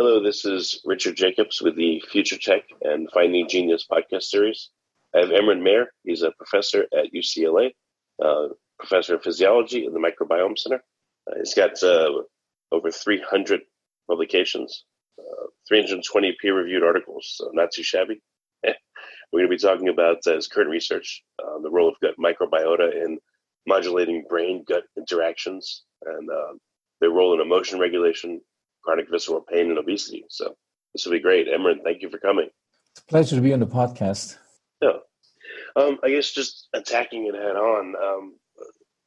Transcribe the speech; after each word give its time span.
Hello, 0.00 0.22
this 0.22 0.44
is 0.44 0.80
Richard 0.84 1.16
Jacobs 1.16 1.60
with 1.60 1.74
the 1.74 2.00
Future 2.08 2.38
Tech 2.38 2.62
and 2.82 3.10
Finding 3.10 3.48
Genius 3.48 3.84
podcast 3.90 4.22
series. 4.22 4.70
I 5.12 5.18
have 5.18 5.30
Emeran 5.30 5.60
Mayer. 5.60 5.86
He's 6.04 6.22
a 6.22 6.30
professor 6.30 6.86
at 6.96 7.12
UCLA, 7.12 7.72
uh, 8.24 8.50
professor 8.78 9.16
of 9.16 9.24
physiology 9.24 9.86
in 9.86 9.92
the 9.92 9.98
Microbiome 9.98 10.56
Center. 10.56 10.84
Uh, 11.28 11.38
he's 11.38 11.52
got 11.52 11.82
uh, 11.82 12.12
over 12.70 12.92
300 12.92 13.62
publications, 14.08 14.84
uh, 15.18 15.46
320 15.66 16.36
peer 16.40 16.56
reviewed 16.56 16.84
articles, 16.84 17.34
so 17.36 17.50
not 17.52 17.72
too 17.72 17.82
shabby. 17.82 18.22
We're 18.62 18.74
going 19.32 19.50
to 19.50 19.56
be 19.56 19.58
talking 19.58 19.88
about 19.88 20.18
uh, 20.28 20.36
his 20.36 20.46
current 20.46 20.70
research 20.70 21.24
on 21.44 21.64
the 21.64 21.70
role 21.70 21.88
of 21.88 21.96
gut 22.00 22.14
microbiota 22.24 23.04
in 23.04 23.18
modulating 23.66 24.26
brain 24.28 24.62
gut 24.64 24.84
interactions 24.96 25.82
and 26.04 26.30
uh, 26.30 26.54
their 27.00 27.10
role 27.10 27.34
in 27.34 27.40
emotion 27.40 27.80
regulation, 27.80 28.40
chronic 28.88 29.10
visceral 29.10 29.42
pain, 29.42 29.68
and 29.68 29.78
obesity. 29.78 30.24
So 30.30 30.56
this 30.94 31.04
will 31.04 31.12
be 31.12 31.20
great. 31.20 31.46
Emeran, 31.46 31.82
thank 31.84 32.00
you 32.00 32.08
for 32.08 32.16
coming. 32.18 32.48
It's 32.92 33.02
a 33.02 33.04
pleasure 33.04 33.36
to 33.36 33.42
be 33.42 33.52
on 33.52 33.60
the 33.60 33.66
podcast. 33.66 34.38
Yeah. 34.80 35.00
Um, 35.76 35.98
I 36.02 36.08
guess 36.08 36.32
just 36.32 36.68
attacking 36.72 37.26
it 37.26 37.34
head 37.34 37.56
on. 37.56 37.94
Um, 38.02 38.36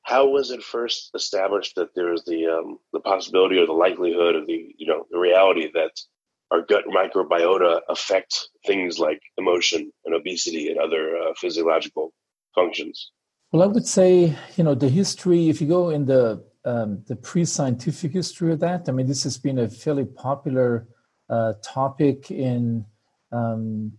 how 0.04 0.28
was 0.28 0.52
it 0.52 0.62
first 0.62 1.10
established 1.16 1.76
that 1.76 1.96
there 1.96 2.14
is 2.14 2.24
the 2.26 2.46
um, 2.48 2.78
the 2.94 3.00
possibility 3.00 3.58
or 3.58 3.66
the 3.66 3.74
likelihood 3.74 4.36
of 4.36 4.46
the 4.46 4.76
you 4.78 4.86
know 4.86 5.08
the 5.10 5.18
reality 5.18 5.72
that 5.74 6.00
our 6.52 6.62
gut 6.62 6.86
microbiota 6.86 7.80
affect 7.90 8.50
things 8.68 9.00
like 9.00 9.22
emotion 9.38 9.92
and 10.06 10.14
obesity 10.14 10.70
and 10.70 10.80
other 10.80 11.18
uh, 11.18 11.34
physiological 11.38 12.14
functions? 12.54 13.12
Well, 13.52 13.64
I 13.64 13.68
would 13.68 13.88
say 13.88 14.36
you 14.58 14.64
know 14.64 14.76
the 14.76 14.90
history. 14.90 15.50
If 15.50 15.60
you 15.60 15.68
go 15.68 15.90
in 15.90 16.06
the 16.06 16.44
um, 16.66 17.04
the 17.08 17.16
pre-scientific 17.16 18.12
history 18.12 18.54
of 18.54 18.60
that, 18.60 18.88
I 18.88 18.92
mean, 18.92 19.08
this 19.08 19.24
has 19.24 19.38
been 19.38 19.60
a 19.60 19.70
fairly 19.70 20.06
popular 20.06 20.88
uh, 21.30 21.54
topic 21.64 22.30
in 22.32 22.86
um, 23.32 23.94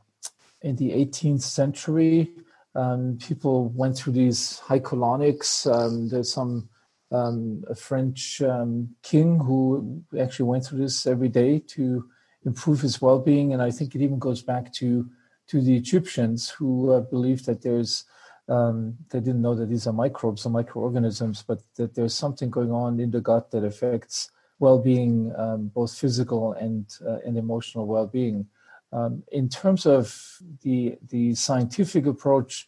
in 0.60 0.76
the 0.76 0.90
18th 0.90 1.42
century. 1.42 2.34
Um, 2.74 3.18
people 3.20 3.68
went 3.70 3.96
through 3.96 4.12
these 4.12 4.58
high 4.60 4.78
colonics. 4.78 5.66
Um, 5.66 6.08
there's 6.08 6.32
some 6.32 6.68
um, 7.10 7.64
a 7.68 7.74
French 7.74 8.40
um, 8.42 8.94
king 9.02 9.38
who 9.38 10.02
actually 10.18 10.46
went 10.46 10.64
through 10.64 10.78
this 10.78 11.06
every 11.06 11.28
day 11.28 11.58
to 11.58 12.08
improve 12.44 12.80
his 12.80 13.00
well-being, 13.02 13.52
and 13.52 13.62
I 13.62 13.70
think 13.70 13.94
it 13.94 14.02
even 14.02 14.18
goes 14.18 14.42
back 14.42 14.72
to 14.74 15.08
to 15.48 15.60
the 15.60 15.76
Egyptians 15.76 16.48
who 16.48 16.92
uh, 16.92 17.00
believed 17.00 17.46
that 17.46 17.62
there's 17.62 18.04
um, 18.48 18.96
they 19.10 19.20
didn't 19.20 19.42
know 19.42 19.54
that 19.54 19.68
these 19.68 19.86
are 19.86 19.92
microbes 19.92 20.44
or 20.44 20.50
microorganisms, 20.50 21.44
but 21.46 21.60
that 21.76 21.94
there's 21.94 22.14
something 22.14 22.50
going 22.50 22.72
on 22.72 22.98
in 23.00 23.10
the 23.10 23.20
gut 23.20 23.50
that 23.50 23.64
affects 23.64 24.30
well-being, 24.58 25.32
um, 25.36 25.68
both 25.74 25.94
physical 25.94 26.52
and 26.52 26.86
uh, 27.06 27.18
and 27.24 27.36
emotional 27.36 27.86
well-being. 27.86 28.46
Um, 28.92 29.22
in 29.32 29.48
terms 29.48 29.86
of 29.86 30.38
the 30.62 30.98
the 31.08 31.34
scientific 31.34 32.06
approach, 32.06 32.66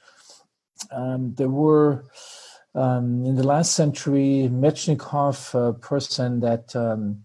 um, 0.91 1.35
there 1.35 1.51
were 1.51 2.05
um, 2.75 3.25
in 3.25 3.37
the 3.37 3.47
last 3.47 3.75
century 3.75 4.49
Metchnikoff, 4.51 5.55
a 5.55 5.73
person 5.75 6.41
that 6.41 6.75
um, 6.75 7.25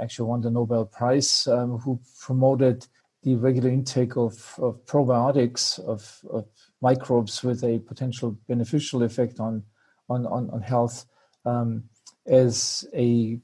actually 0.00 0.28
won 0.28 0.40
the 0.40 0.50
Nobel 0.50 0.86
Prize, 0.86 1.44
who 1.44 2.00
promoted 2.20 2.86
the 3.26 3.34
regular 3.34 3.68
intake 3.68 4.16
of, 4.16 4.54
of 4.58 4.86
probiotics 4.86 5.80
of, 5.80 6.20
of, 6.30 6.46
microbes 6.80 7.42
with 7.42 7.64
a 7.64 7.78
potential 7.80 8.36
beneficial 8.46 9.02
effect 9.02 9.40
on 9.40 9.62
on 10.08 10.26
on, 10.26 10.48
on 10.50 10.60
health 10.60 11.06
um, 11.44 11.82
as 12.26 12.86
a 12.94 13.38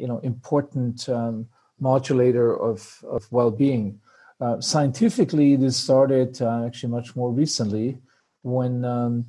you 0.00 0.06
know 0.08 0.18
important 0.22 1.08
modulator 1.80 2.56
of, 2.70 2.80
of 3.08 3.26
well-being. 3.32 3.98
Uh, 4.40 4.60
scientifically, 4.60 5.56
this 5.56 5.76
started 5.76 6.40
uh, 6.40 6.64
actually 6.64 6.90
much 6.90 7.16
more 7.16 7.30
recently 7.30 7.98
when 8.42 8.84
um, 8.84 9.26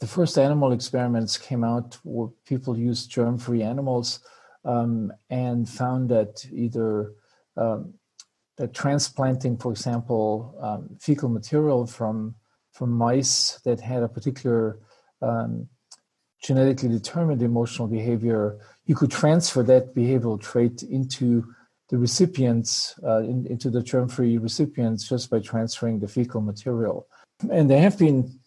the 0.00 0.06
first 0.06 0.38
animal 0.38 0.72
experiments 0.72 1.38
came 1.38 1.64
out 1.64 1.98
where 2.04 2.28
people 2.46 2.76
used 2.76 3.10
germ-free 3.10 3.62
animals 3.62 4.20
um, 4.64 5.12
and 5.30 5.68
found 5.68 6.08
that 6.08 6.44
either 6.52 7.12
um, 7.56 7.94
that 8.56 8.74
transplanting, 8.74 9.56
for 9.56 9.70
example, 9.72 10.54
um, 10.60 10.96
fecal 11.00 11.28
material 11.28 11.86
from 11.86 12.34
from 12.72 12.90
mice 12.90 13.58
that 13.64 13.80
had 13.80 14.02
a 14.02 14.08
particular 14.08 14.78
um, 15.22 15.66
genetically 16.42 16.90
determined 16.90 17.40
emotional 17.40 17.88
behavior, 17.88 18.58
you 18.84 18.94
could 18.94 19.10
transfer 19.10 19.62
that 19.62 19.94
behavioral 19.94 20.38
trait 20.38 20.82
into 20.82 21.42
the 21.88 21.96
recipients 21.96 22.94
uh, 23.02 23.20
in, 23.20 23.46
into 23.46 23.70
the 23.70 23.82
germ-free 23.82 24.36
recipients 24.38 25.08
just 25.08 25.30
by 25.30 25.40
transferring 25.40 25.98
the 26.00 26.08
fecal 26.08 26.42
material. 26.42 27.06
And 27.50 27.70
there 27.70 27.80
have 27.80 27.98
been 27.98 28.38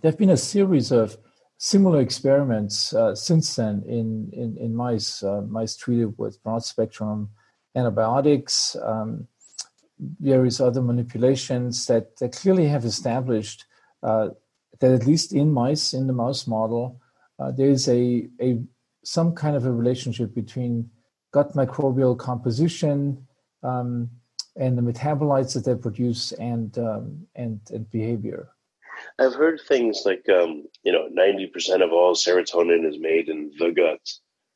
there 0.00 0.10
have 0.10 0.18
been 0.18 0.30
a 0.30 0.36
series 0.36 0.90
of 0.90 1.16
similar 1.58 2.00
experiments 2.00 2.92
uh, 2.92 3.14
since 3.14 3.54
then 3.56 3.82
in 3.86 4.30
in, 4.32 4.56
in 4.58 4.74
mice 4.74 5.22
uh, 5.22 5.42
mice 5.42 5.76
treated 5.76 6.14
with 6.18 6.42
broad 6.42 6.64
spectrum 6.64 7.30
antibiotics, 7.74 8.76
um, 8.82 9.28
various 9.98 10.60
other 10.60 10.82
manipulations 10.82 11.86
that, 11.86 12.16
clearly 12.32 12.66
have 12.66 12.84
established 12.84 13.64
uh, 14.02 14.28
that 14.80 14.92
at 14.92 15.06
least 15.06 15.32
in 15.32 15.52
mice 15.52 15.94
in 15.94 16.06
the 16.06 16.12
mouse 16.12 16.46
model 16.46 17.00
uh, 17.38 17.50
there 17.50 17.68
is 17.68 17.88
a 17.88 18.28
a 18.40 18.58
some 19.04 19.34
kind 19.34 19.56
of 19.56 19.64
a 19.64 19.72
relationship 19.72 20.34
between 20.34 20.90
gut 21.32 21.54
microbial 21.54 22.18
composition 22.18 23.26
um, 23.62 24.10
and 24.56 24.76
the 24.76 24.82
metabolites 24.82 25.54
that 25.54 25.64
they 25.64 25.74
produce 25.74 26.32
and 26.32 26.78
um, 26.78 27.26
and, 27.34 27.60
and 27.70 27.90
behavior. 27.90 28.48
I've 29.18 29.34
heard 29.34 29.60
things 29.60 30.02
like 30.04 30.26
um, 30.28 30.64
you 30.82 30.92
know 30.92 31.08
ninety 31.10 31.46
percent 31.46 31.82
of 31.82 31.92
all 31.92 32.14
serotonin 32.14 32.88
is 32.88 32.98
made 32.98 33.28
in 33.28 33.52
the 33.58 33.70
gut. 33.70 34.00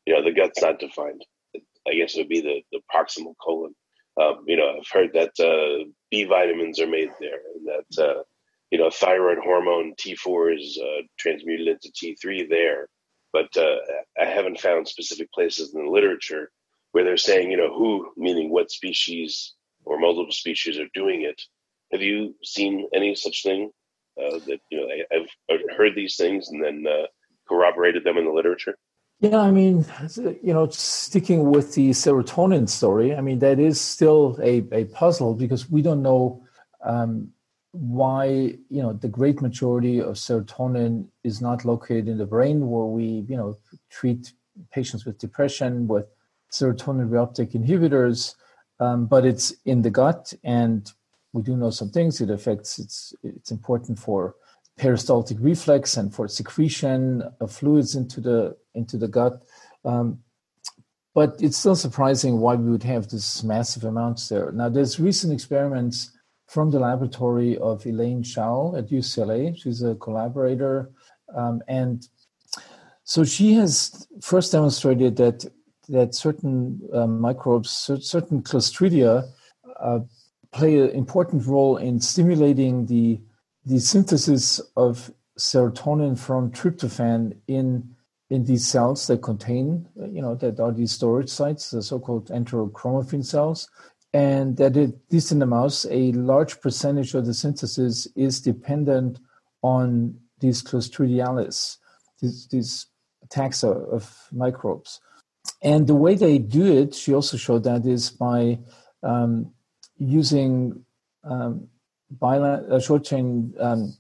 You 0.07 0.15
know 0.15 0.25
the 0.25 0.33
gut's 0.33 0.63
not 0.63 0.81
defined. 0.81 1.25
I 1.55 1.95
guess 1.95 2.15
it 2.15 2.21
would 2.21 2.29
be 2.29 2.41
the, 2.41 2.63
the 2.73 2.81
proximal 2.95 3.35
colon. 3.43 3.75
Um, 4.21 4.45
you 4.47 4.57
know 4.57 4.79
I've 4.79 4.89
heard 4.93 5.13
that 5.15 5.33
uh, 5.39 5.85
B 6.11 6.25
vitamins 6.25 6.81
are 6.81 6.87
made 6.87 7.11
there, 7.21 7.41
and 7.55 7.67
that 7.67 8.03
uh, 8.03 8.23
you 8.71 8.79
know 8.79 8.91
thyroid 8.91 9.39
hormone 9.39 9.95
T 9.99 10.15
four 10.15 10.51
is 10.51 10.79
uh, 10.83 11.03
transmuted 11.19 11.69
into 11.69 11.93
T 11.95 12.17
three 12.21 12.47
there. 12.47 12.89
But 13.33 13.57
uh, 13.57 13.77
I 14.21 14.25
haven't 14.25 14.61
found 14.61 14.89
specific 14.89 15.33
places 15.33 15.73
in 15.75 15.85
the 15.85 15.91
literature 15.91 16.51
where 16.93 17.05
they're 17.05 17.17
saying, 17.17 17.51
you 17.51 17.57
know, 17.57 17.73
who, 17.73 18.11
meaning 18.17 18.51
what 18.51 18.71
species 18.71 19.55
or 19.85 19.99
multiple 19.99 20.33
species 20.33 20.79
are 20.79 20.89
doing 20.95 21.23
it. 21.23 21.41
Have 21.93 22.03
you 22.03 22.35
seen 22.43 22.89
any 22.95 23.15
such 23.15 23.43
thing 23.43 23.71
uh, 24.21 24.39
that 24.47 24.59
you 24.71 24.81
know 24.81 24.89
I, 24.89 25.27
have 25.51 25.61
heard 25.77 25.95
these 25.95 26.17
things 26.17 26.49
and 26.49 26.63
then 26.63 26.85
uh, 26.87 27.07
corroborated 27.49 28.05
them 28.05 28.17
in 28.17 28.25
the 28.25 28.33
literature? 28.33 28.77
Yeah, 29.21 29.39
I 29.39 29.51
mean, 29.51 29.85
you 30.43 30.55
know, 30.55 30.69
sticking 30.71 31.51
with 31.51 31.75
the 31.75 31.91
serotonin 31.91 32.67
story, 32.67 33.15
I 33.15 33.21
mean, 33.21 33.39
that 33.41 33.59
is 33.59 33.79
still 33.79 34.39
a, 34.43 34.65
a 34.73 34.87
puzzle 34.87 35.35
because 35.35 35.71
we 35.71 35.83
don't 35.83 36.01
know 36.03 36.43
um, 36.83 37.31
why, 37.73 38.27
you 38.71 38.83
know, 38.83 38.95
the 38.95 39.09
great 39.09 39.43
majority 39.43 40.01
of 40.01 40.15
serotonin 40.15 41.07
is 41.23 41.43
not 41.43 41.67
located 41.67 42.09
in 42.09 42.17
the 42.17 42.25
brain 42.25 42.71
where 42.71 42.87
we, 42.87 43.27
you 43.29 43.37
know, 43.37 43.59
treat 43.91 44.33
patients 44.73 45.05
with 45.05 45.19
depression 45.19 45.87
with 45.87 46.07
serotonin 46.51 47.11
reuptake 47.11 47.53
inhibitors, 47.53 48.37
um, 48.81 49.05
but 49.05 49.27
it's 49.27 49.53
in 49.67 49.83
the 49.83 49.91
gut 49.91 50.33
and 50.45 50.93
we 51.35 51.43
do 51.43 51.57
know 51.57 51.71
some 51.71 51.91
things. 51.91 52.23
It 52.23 52.31
affects, 52.31 52.79
it's, 52.79 53.15
it's 53.23 53.51
important 53.51 53.99
for 53.99 54.35
peristaltic 54.81 55.37
reflex 55.41 55.99
and 55.99 56.13
for 56.15 56.27
secretion 56.27 57.23
of 57.41 57.53
fluids 57.53 57.95
into 57.95 58.19
the 58.19 58.57
into 58.75 58.97
the 58.97 59.09
gut. 59.09 59.43
Um, 59.85 60.21
but 61.15 61.37
it's 61.41 61.59
still 61.59 61.77
surprising 61.77 62.41
why 62.41 62.55
we 62.55 62.71
would 62.71 62.85
have 62.85 63.09
this 63.09 63.43
massive 63.43 63.85
amounts 63.85 64.29
there. 64.29 64.53
Now, 64.53 64.69
there's 64.69 64.99
recent 64.99 65.33
experiments 65.33 66.17
from 66.47 66.71
the 66.71 66.79
laboratory 66.79 67.59
of 67.59 67.85
Elaine 67.85 68.23
Hsiao 68.23 68.79
at 68.79 68.89
UCLA. 68.89 69.55
She's 69.61 69.83
a 69.83 69.97
collaborator, 69.97 70.91
um, 71.37 71.63
and 71.69 72.09
so 73.05 73.23
she 73.25 73.53
has 73.55 74.07
first 74.23 74.53
demonstrated 74.53 75.17
that 75.17 75.45
that 75.89 76.15
certain 76.15 76.81
um, 76.95 77.21
microbes, 77.21 77.71
certain 77.71 78.43
Clostridia, 78.43 79.29
uh, 79.79 80.01
play 80.53 80.79
an 80.79 80.91
important 80.91 81.47
role 81.47 81.77
in 81.77 82.01
stimulating 82.01 82.87
the 82.87 83.21
the 83.65 83.79
synthesis 83.79 84.61
of 84.77 85.13
serotonin 85.39 86.19
from 86.19 86.51
tryptophan 86.51 87.37
in 87.47 87.95
in 88.31 88.45
these 88.45 88.67
cells 88.67 89.09
that 89.09 89.23
contain, 89.23 89.89
you 89.97 90.23
know, 90.23 90.37
that 90.37 90.61
are 90.61 90.71
these 90.71 90.93
storage 90.93 91.29
sites, 91.29 91.71
the 91.71 91.83
so-called 91.83 92.29
enterochromaffin 92.29 93.25
cells, 93.25 93.69
and 94.13 94.57
that 94.57 94.77
at 94.77 94.91
least 95.11 95.33
in 95.33 95.41
the 95.41 95.47
mouse, 95.47 95.85
a 95.91 96.13
large 96.13 96.61
percentage 96.61 97.15
of 97.15 97.27
the 97.27 97.35
synthesis 97.35 98.07
is 98.15 98.41
dependent 98.41 99.19
on 99.63 100.17
these 100.39 100.63
Clostridiales, 100.63 101.79
these, 102.21 102.47
these 102.49 102.87
taxa 103.29 103.93
of 103.93 104.29
microbes. 104.33 105.01
And 105.63 105.89
the 105.89 105.97
way 105.97 106.15
they 106.15 106.39
do 106.39 106.65
it, 106.81 106.95
she 106.95 107.13
also 107.13 107.37
showed 107.37 107.65
that 107.65 107.85
is 107.85 108.11
by 108.11 108.61
um, 109.03 109.53
using 109.99 110.85
um, 111.25 111.67
bila- 112.19 112.71
uh, 112.71 112.81
short 112.81 113.05
chain 113.05 113.55
um, 113.59 113.95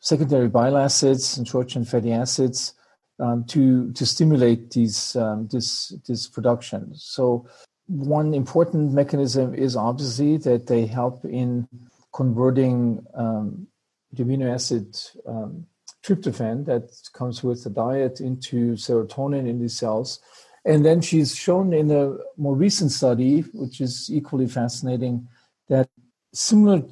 secondary 0.00 0.48
bile 0.48 0.76
acids 0.76 1.38
and 1.38 1.46
short 1.46 1.68
chain 1.68 1.84
fatty 1.84 2.12
acids 2.12 2.74
um, 3.18 3.44
to 3.44 3.92
to 3.92 4.04
stimulate 4.04 4.70
these 4.70 5.16
um, 5.16 5.48
this 5.48 5.94
this 6.06 6.28
production. 6.28 6.92
So 6.94 7.46
one 7.86 8.34
important 8.34 8.92
mechanism 8.92 9.54
is 9.54 9.76
obviously 9.76 10.38
that 10.38 10.66
they 10.66 10.86
help 10.86 11.24
in 11.24 11.68
converting 12.14 13.04
um, 13.14 13.66
the 14.12 14.24
amino 14.24 14.52
acid 14.52 14.96
um, 15.26 15.66
tryptophan 16.04 16.66
that 16.66 16.90
comes 17.12 17.42
with 17.42 17.64
the 17.64 17.70
diet 17.70 18.20
into 18.20 18.72
serotonin 18.72 19.48
in 19.48 19.60
these 19.60 19.76
cells. 19.76 20.20
And 20.64 20.84
then 20.84 21.00
she's 21.00 21.34
shown 21.34 21.72
in 21.72 21.90
a 21.90 22.16
more 22.36 22.54
recent 22.54 22.92
study, 22.92 23.40
which 23.52 23.80
is 23.80 24.08
equally 24.12 24.46
fascinating, 24.46 25.28
that 25.68 25.88
similar 26.32 26.82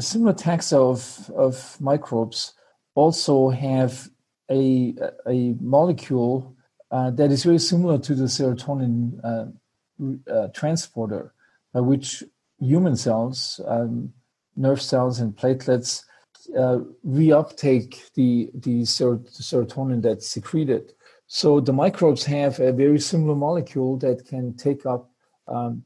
similar 0.00 0.34
taxa 0.34 0.76
of, 0.76 1.30
of 1.30 1.80
microbes 1.80 2.54
also 2.94 3.48
have 3.50 4.08
a, 4.50 4.94
a 5.26 5.54
molecule 5.60 6.56
uh, 6.90 7.10
that 7.10 7.30
is 7.30 7.44
very 7.44 7.58
similar 7.58 7.98
to 7.98 8.14
the 8.14 8.24
serotonin 8.24 9.18
uh, 9.24 10.32
uh, 10.32 10.48
transporter, 10.48 11.32
by 11.72 11.80
which 11.80 12.22
human 12.58 12.96
cells, 12.96 13.60
um, 13.66 14.12
nerve 14.56 14.80
cells, 14.80 15.20
and 15.20 15.36
platelets 15.36 16.04
uh, 16.58 16.78
reuptake 17.06 18.12
the, 18.14 18.50
the, 18.54 18.80
the 18.80 19.42
serotonin 19.42 20.02
that's 20.02 20.28
secreted. 20.28 20.92
So 21.26 21.58
the 21.58 21.72
microbes 21.72 22.24
have 22.26 22.60
a 22.60 22.72
very 22.72 23.00
similar 23.00 23.34
molecule 23.34 23.96
that 23.98 24.26
can 24.26 24.56
take 24.56 24.86
up 24.86 25.10
um, 25.48 25.84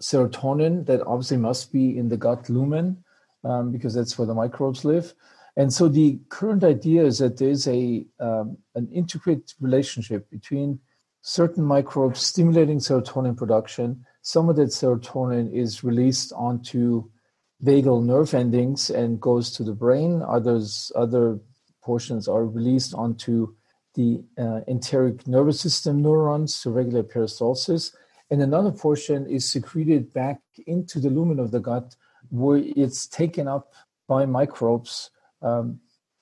serotonin 0.00 0.86
that 0.86 1.02
obviously 1.06 1.38
must 1.38 1.72
be 1.72 1.98
in 1.98 2.08
the 2.08 2.16
gut 2.16 2.48
lumen 2.48 3.02
um, 3.48 3.72
because 3.72 3.94
that's 3.94 4.18
where 4.18 4.26
the 4.26 4.34
microbes 4.34 4.84
live. 4.84 5.14
And 5.56 5.72
so 5.72 5.88
the 5.88 6.20
current 6.28 6.62
idea 6.62 7.04
is 7.04 7.18
that 7.18 7.38
there's 7.38 7.66
a 7.66 8.06
um, 8.20 8.58
an 8.76 8.88
intricate 8.92 9.54
relationship 9.60 10.30
between 10.30 10.78
certain 11.22 11.64
microbes 11.64 12.20
stimulating 12.20 12.78
serotonin 12.78 13.36
production. 13.36 14.04
Some 14.22 14.48
of 14.48 14.56
that 14.56 14.70
serotonin 14.70 15.52
is 15.52 15.82
released 15.82 16.32
onto 16.32 17.10
vagal 17.64 18.04
nerve 18.04 18.34
endings 18.34 18.90
and 18.90 19.20
goes 19.20 19.50
to 19.52 19.64
the 19.64 19.72
brain. 19.72 20.22
Others, 20.22 20.92
other 20.94 21.40
portions 21.82 22.28
are 22.28 22.46
released 22.46 22.94
onto 22.94 23.54
the 23.94 24.22
uh, 24.38 24.60
enteric 24.68 25.26
nervous 25.26 25.60
system 25.60 26.02
neurons 26.02 26.60
to 26.62 26.70
regulate 26.70 27.10
peristalsis. 27.10 27.92
And 28.30 28.42
another 28.42 28.70
portion 28.70 29.26
is 29.26 29.50
secreted 29.50 30.12
back 30.12 30.40
into 30.66 31.00
the 31.00 31.10
lumen 31.10 31.40
of 31.40 31.50
the 31.50 31.60
gut 31.60 31.96
where 32.30 32.62
it's 32.76 33.06
taken 33.06 33.48
up 33.48 33.72
by 34.08 34.26
microbes, 34.26 35.10
um, 35.42 35.80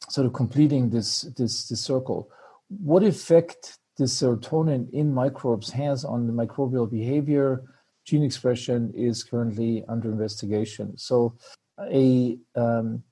sort 0.08 0.26
of 0.26 0.32
completing 0.32 0.90
this, 0.90 1.22
this, 1.36 1.68
this 1.68 1.80
circle. 1.80 2.30
What 2.68 3.02
effect 3.02 3.78
this 3.96 4.20
serotonin 4.20 4.90
in 4.90 5.12
microbes 5.12 5.70
has 5.70 6.04
on 6.04 6.26
the 6.26 6.32
microbial 6.32 6.90
behavior, 6.90 7.62
gene 8.04 8.22
expression 8.22 8.92
is 8.94 9.24
currently 9.24 9.84
under 9.88 10.10
investigation. 10.10 10.96
So, 10.96 11.36
a 11.80 12.38
um, 12.54 13.02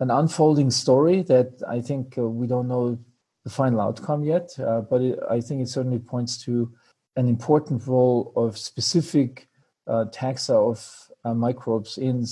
an 0.00 0.10
unfolding 0.10 0.70
story 0.70 1.22
that 1.22 1.62
I 1.68 1.80
think 1.80 2.18
uh, 2.18 2.28
we 2.28 2.46
don't 2.46 2.68
know 2.68 2.98
the 3.44 3.50
final 3.50 3.80
outcome 3.80 4.24
yet, 4.24 4.50
uh, 4.58 4.80
but 4.80 5.00
it, 5.00 5.18
I 5.30 5.40
think 5.40 5.62
it 5.62 5.68
certainly 5.68 5.98
points 5.98 6.38
to 6.44 6.72
an 7.16 7.28
important 7.28 7.86
role 7.86 8.32
of 8.36 8.58
specific 8.58 9.48
uh, 9.86 10.06
taxa 10.12 10.54
of 10.54 11.08
uh, 11.24 11.34
microbes 11.34 11.98
in 11.98 12.24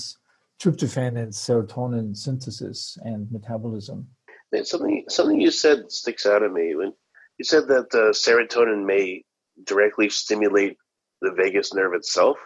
tryptophan 0.61 1.17
and 1.17 1.33
serotonin 1.33 2.17
synthesis 2.17 2.99
and 3.03 3.31
metabolism. 3.31 4.07
Something 4.63 5.05
something 5.09 5.41
you 5.41 5.51
said 5.51 5.91
sticks 5.91 6.27
out 6.27 6.43
at 6.43 6.53
me 6.53 6.75
when 6.75 6.93
you 7.39 7.45
said 7.45 7.69
that 7.69 7.95
uh, 7.95 8.13
serotonin 8.13 8.85
may 8.85 9.25
directly 9.65 10.09
stimulate 10.09 10.77
the 11.23 11.33
vagus 11.33 11.73
nerve 11.73 11.95
itself. 11.95 12.37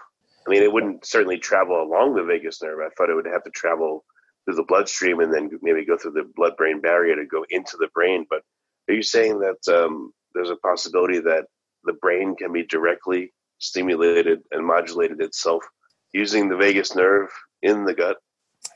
I 0.47 0.51
mean, 0.51 0.63
it 0.63 0.73
wouldn't 0.73 1.07
certainly 1.07 1.39
travel 1.39 1.83
along 1.83 2.15
the 2.15 2.23
vagus 2.23 2.63
nerve. 2.63 2.79
I 2.81 2.91
thought 2.91 3.09
it 3.09 3.15
would 3.15 3.27
have 3.27 3.45
to 3.45 3.51
travel 3.51 4.05
through 4.45 4.57
the 4.57 4.65
bloodstream 4.65 5.21
and 5.21 5.33
then 5.33 5.51
maybe 5.63 5.87
go 5.87 5.97
through 5.97 6.13
the 6.13 6.31
blood-brain 6.37 6.83
barrier 6.83 7.17
to 7.17 7.25
go 7.25 7.47
into 7.49 7.79
the 7.79 7.89
brain. 7.95 8.27
But 8.29 8.43
are 8.89 8.95
you 8.95 9.03
saying 9.03 9.41
that 9.41 9.75
um, 9.75 10.13
there's 10.35 10.51
a 10.51 10.57
possibility 10.57 11.21
that 11.21 11.47
the 11.85 11.95
brain 11.95 12.37
can 12.37 12.53
be 12.53 12.65
directly 12.65 13.33
stimulated 13.59 14.41
and 14.51 14.67
modulated 14.67 15.23
itself 15.23 15.65
using 16.14 16.49
the 16.49 16.56
vagus 16.56 16.94
nerve 16.94 17.28
in 17.61 17.85
the 17.85 17.92
gut. 17.92 18.16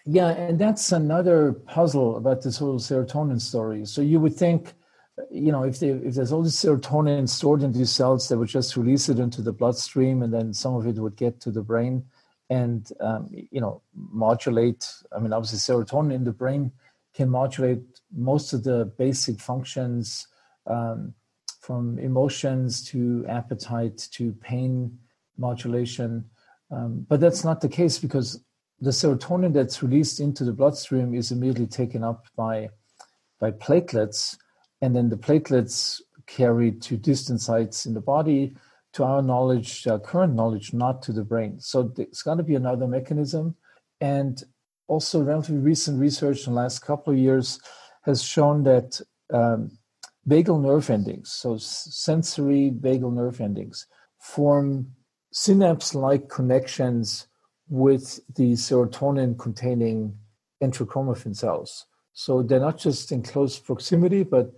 Yeah, 0.04 0.28
and 0.28 0.59
that's 0.59 0.92
another 0.92 1.52
puzzle 1.52 2.18
about 2.18 2.42
this 2.42 2.59
whole 2.59 2.78
serotonin 2.78 3.40
story. 3.40 3.87
So 3.87 4.02
you 4.02 4.21
would 4.21 4.35
think, 4.35 4.75
you 5.30 5.50
know, 5.52 5.62
if, 5.62 5.80
they, 5.80 5.88
if 5.88 6.14
there's 6.14 6.33
all 6.33 6.42
this 6.42 6.62
serotonin 6.62 7.28
stored 7.28 7.62
in 7.62 7.73
these 7.73 7.90
cells, 7.90 8.28
they 8.28 8.37
would 8.37 8.49
just 8.49 8.76
release 8.76 9.09
it 9.09 9.18
into 9.18 9.40
the 9.40 9.52
bloodstream, 9.52 10.23
and 10.23 10.35
then 10.35 10.52
some 10.52 10.75
of 10.75 10.87
it 10.87 10.99
would 10.99 11.16
get 11.16 11.40
to 11.40 11.50
the 11.50 11.62
brain 11.62 12.04
and 12.50 12.92
um, 13.00 13.28
you 13.30 13.61
know 13.61 13.83
modulate. 13.95 14.90
I 15.14 15.18
mean, 15.18 15.33
obviously, 15.33 15.59
serotonin 15.59 16.14
in 16.14 16.25
the 16.25 16.33
brain 16.33 16.73
can 17.14 17.30
modulate 17.30 17.83
most 18.12 18.52
of 18.52 18.64
the 18.64 18.87
basic 18.99 19.40
functions. 19.40 20.26
Um, 20.66 21.14
from 21.68 21.99
emotions 21.99 22.83
to 22.83 23.26
appetite 23.28 24.09
to 24.11 24.33
pain 24.40 24.99
modulation. 25.37 26.25
Um, 26.71 27.07
but 27.09 27.21
that's 27.21 27.45
not 27.45 27.61
the 27.61 27.69
case 27.69 27.99
because 27.99 28.43
the 28.81 28.91
serotonin 28.91 29.53
that's 29.53 29.83
released 29.83 30.21
into 30.21 30.45
the 30.45 30.53
bloodstream 30.53 31.15
is 31.15 31.33
immediately 31.33 31.67
taken 31.67 32.05
up 32.05 32.27
by, 32.37 32.69
by 33.41 33.51
platelets, 33.51 34.37
and 34.81 34.95
then 34.95 35.09
the 35.09 35.17
platelets 35.17 36.01
carry 36.27 36.73
to 36.73 36.97
distant 36.97 37.41
sites 37.41 37.87
in 37.87 37.95
the 37.95 38.01
body, 38.01 38.55
to 38.93 39.05
our 39.05 39.23
knowledge, 39.23 39.87
uh, 39.87 39.99
current 39.99 40.35
knowledge, 40.35 40.73
not 40.73 41.03
to 41.03 41.13
the 41.13 41.25
brain. 41.25 41.59
So 41.61 41.93
it's 41.99 42.23
got 42.23 42.37
to 42.37 42.43
be 42.43 42.55
another 42.55 42.87
mechanism. 42.87 43.55
And 44.01 44.43
also, 44.87 45.23
relatively 45.23 45.61
recent 45.61 46.01
research 46.01 46.47
in 46.47 46.55
the 46.55 46.61
last 46.61 46.81
couple 46.81 47.13
of 47.13 47.19
years 47.19 47.61
has 48.03 48.23
shown 48.23 48.63
that 48.63 49.01
um, 49.33 49.71
vagal 50.29 50.63
nerve 50.63 50.89
endings, 50.89 51.31
so 51.31 51.59
sensory 51.59 52.73
vagal 52.75 53.13
nerve 53.13 53.41
endings, 53.41 53.87
form 54.19 54.87
synapse 55.33 55.95
like 55.95 56.29
connections 56.29 57.27
with 57.69 58.21
the 58.35 58.53
serotonin 58.53 59.39
containing 59.39 60.17
enterochromaffin 60.63 61.37
cells. 61.37 61.87
So 62.13 62.43
they're 62.43 62.61
not 62.61 62.79
just 62.79 63.13
in 63.13 63.23
close 63.23 63.59
proximity, 63.59 64.25
but 64.25 64.53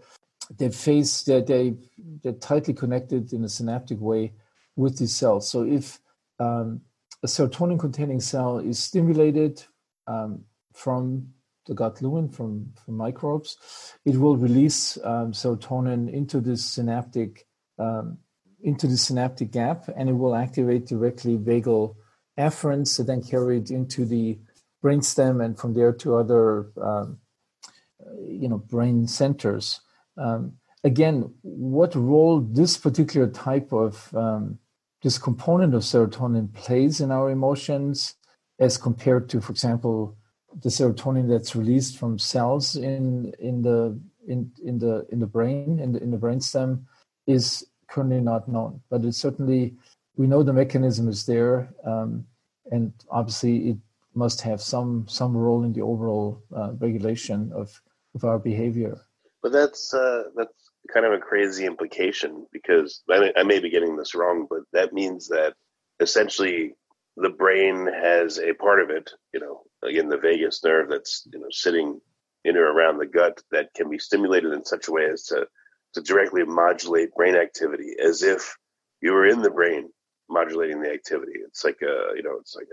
they 0.57 0.71
face 0.71 1.23
they 1.23 1.43
they 1.43 1.75
they're 2.23 2.33
tightly 2.33 2.75
connected 2.75 3.33
in 3.33 3.45
a 3.45 3.49
synaptic 3.49 4.01
way 4.01 4.33
with 4.77 4.99
these 4.99 5.15
cells. 5.15 5.49
So 5.49 5.63
if 5.65 6.01
um, 6.39 6.81
a 7.23 7.27
serotonin 7.27 7.79
containing 7.79 8.21
cell 8.21 8.59
is 8.59 8.79
stimulated 8.79 9.63
um, 10.07 10.45
from 10.73 11.29
the 11.67 11.75
gut 11.75 12.01
lumen 12.01 12.29
from, 12.29 12.73
from 12.85 12.97
microbes, 12.97 13.57
it 14.05 14.17
will 14.17 14.37
release 14.37 14.97
um, 15.05 15.33
serotonin 15.33 16.11
into 16.11 16.41
this 16.41 16.65
synaptic 16.65 17.47
um, 17.79 18.19
into 18.63 18.87
the 18.87 18.97
synaptic 18.97 19.51
gap, 19.51 19.89
and 19.97 20.09
it 20.09 20.15
will 20.15 20.35
activate 20.35 20.87
directly 20.87 21.37
vagal 21.37 21.95
afferents 22.39 22.99
and 22.99 23.09
then 23.09 23.23
carry 23.23 23.59
it 23.59 23.71
into 23.71 24.05
the 24.05 24.39
brainstem 24.83 25.45
and 25.45 25.59
from 25.59 25.75
there 25.75 25.93
to 25.93 26.17
other 26.17 26.71
um, 26.81 27.19
you 28.27 28.49
know 28.49 28.59
brain 28.59 29.07
centers. 29.07 29.81
Um, 30.17 30.55
again, 30.85 31.33
what 31.43 31.95
role 31.95 32.41
this 32.41 32.77
particular 32.77 33.29
type 33.29 33.73
of 33.73 34.15
um, 34.15 34.59
this 35.03 35.19
component 35.19 35.75
of 35.75 35.83
serotonin 35.83 36.53
plays 36.53 37.01
in 37.01 37.11
our 37.11 37.31
emotions, 37.31 38.15
as 38.59 38.77
compared 38.77 39.29
to, 39.31 39.41
for 39.41 39.53
example, 39.53 40.17
the 40.63 40.69
serotonin 40.69 41.29
that's 41.29 41.57
released 41.57 41.99
from 41.99 42.19
cells 42.19 42.77
in 42.77 43.33
in 43.39 43.63
the 43.63 43.99
in 44.27 44.51
in 44.65 44.79
the 44.79 45.07
in 45.11 45.19
the 45.21 45.27
brain 45.27 45.79
in 45.79 45.93
the 45.93 46.03
in 46.03 46.11
the 46.11 46.19
brainstem, 46.19 46.85
is 47.27 47.67
currently 47.91 48.21
not 48.21 48.49
known. 48.49 48.81
But 48.91 49.05
it's 49.05 49.19
certainly 49.19 49.75
we 50.17 50.27
know 50.27 50.43
the 50.43 50.53
mechanism 50.53 51.09
is 51.09 51.27
there, 51.27 51.69
um, 51.85 52.27
and 52.71 52.93
obviously 53.11 53.71
it 53.71 53.77
must 54.15 54.41
have 54.43 54.61
some 54.61 55.07
some 55.09 55.37
role 55.37 55.65
in 55.65 55.73
the 55.73 55.83
overall 55.83 56.43
uh, 56.55 56.73
regulation 56.79 57.51
of 57.55 57.81
of 58.15 58.25
our 58.25 58.39
behavior. 58.39 59.01
But 59.43 59.53
that's 59.53 59.95
uh, 59.95 60.25
that's 60.37 60.71
kind 60.93 61.07
of 61.07 61.13
a 61.13 61.19
crazy 61.19 61.67
implication 61.67 62.47
because 62.53 63.03
I 63.11 63.21
may, 63.21 63.33
I 63.37 63.43
may 63.45 63.61
be 63.61 63.71
getting 63.71 63.97
this 63.97 64.15
wrong, 64.15 64.47
but 64.49 64.61
that 64.73 64.93
means 64.93 65.29
that 65.29 65.55
essentially 66.01 66.75
the 67.17 67.31
brain 67.31 67.87
has 67.87 68.39
a 68.39 68.55
part 68.55 68.81
of 68.81 68.91
it, 68.91 69.11
you 69.33 69.41
know, 69.41 69.63
again 69.83 70.09
the 70.09 70.19
vagus 70.19 70.63
nerve 70.65 70.89
that's 70.89 71.27
you 71.33 71.41
know 71.41 71.51
sitting 71.51 72.01
in 72.45 72.57
or 72.57 72.73
around 72.73 72.99
the 72.99 73.07
gut 73.07 73.43
that 73.51 73.73
can 73.75 73.91
be 73.91 73.99
stimulated 73.99 74.53
in 74.53 74.65
such 74.65 74.89
a 74.89 74.93
way 74.93 75.05
as 75.05 75.25
to 75.25 75.47
to 75.95 76.01
directly 76.01 76.45
modulate 76.45 77.15
brain 77.15 77.37
activity 77.37 77.95
as 78.03 78.23
if 78.23 78.57
you 79.01 79.13
were 79.13 79.27
in 79.27 79.43
the 79.43 79.51
brain 79.51 79.91
modulating 80.29 80.81
the 80.83 80.91
activity. 80.93 81.33
It's 81.47 81.65
like 81.65 81.79
a 81.83 82.17
you 82.17 82.23
know 82.23 82.39
it's 82.41 82.55
like 82.55 82.69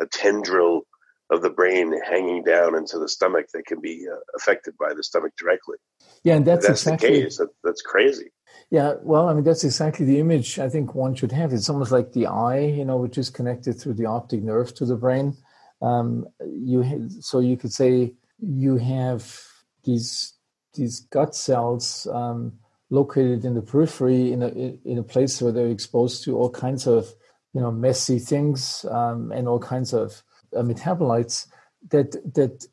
a, 0.00 0.04
a 0.04 0.06
tendril 0.06 0.86
of 1.30 1.42
the 1.42 1.50
brain 1.50 1.92
hanging 2.08 2.42
down 2.42 2.74
into 2.74 2.98
the 2.98 3.08
stomach 3.08 3.46
that 3.52 3.66
can 3.66 3.80
be 3.80 4.06
uh, 4.10 4.16
affected 4.36 4.74
by 4.78 4.94
the 4.94 5.02
stomach 5.02 5.32
directly. 5.38 5.76
Yeah, 6.22 6.36
and 6.36 6.46
that's, 6.46 6.66
that's 6.66 6.82
exactly, 6.82 7.08
the 7.08 7.22
case. 7.24 7.36
That, 7.36 7.48
that's 7.62 7.82
crazy. 7.82 8.32
Yeah, 8.70 8.94
well, 9.02 9.28
I 9.28 9.34
mean, 9.34 9.44
that's 9.44 9.64
exactly 9.64 10.06
the 10.06 10.20
image 10.20 10.58
I 10.58 10.68
think 10.68 10.94
one 10.94 11.14
should 11.14 11.32
have. 11.32 11.52
It's 11.52 11.68
almost 11.68 11.92
like 11.92 12.12
the 12.12 12.26
eye, 12.26 12.60
you 12.60 12.84
know, 12.84 12.96
which 12.96 13.18
is 13.18 13.28
connected 13.28 13.74
through 13.74 13.94
the 13.94 14.06
optic 14.06 14.42
nerve 14.42 14.74
to 14.74 14.86
the 14.86 14.96
brain. 14.96 15.36
Um, 15.82 16.26
you 16.40 17.08
so 17.20 17.40
you 17.40 17.56
could 17.56 17.72
say 17.72 18.14
you 18.40 18.76
have 18.76 19.40
these 19.84 20.34
these 20.74 21.00
gut 21.00 21.34
cells 21.34 22.06
um, 22.12 22.52
located 22.90 23.44
in 23.44 23.54
the 23.54 23.62
periphery 23.62 24.32
in 24.32 24.42
a 24.42 24.48
in 24.84 24.98
a 24.98 25.02
place 25.02 25.40
where 25.42 25.52
they're 25.52 25.68
exposed 25.68 26.24
to 26.24 26.36
all 26.36 26.50
kinds 26.50 26.86
of 26.86 27.14
you 27.52 27.60
know 27.60 27.70
messy 27.70 28.18
things 28.18 28.84
um, 28.90 29.32
and 29.32 29.48
all 29.48 29.58
kinds 29.58 29.92
of 29.92 30.22
uh, 30.56 30.62
metabolites 30.62 31.46
that 31.90 32.12
that 32.34 32.66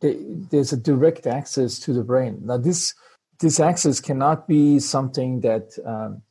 they, 0.00 0.18
there's 0.50 0.72
a 0.72 0.76
direct 0.76 1.26
access 1.26 1.78
to 1.80 1.92
the 1.92 2.02
brain. 2.02 2.40
Now 2.42 2.58
this 2.58 2.94
this 3.40 3.60
access 3.60 4.00
cannot 4.00 4.46
be 4.46 4.78
something 4.78 5.40
that 5.40 5.78
um, 5.84 6.22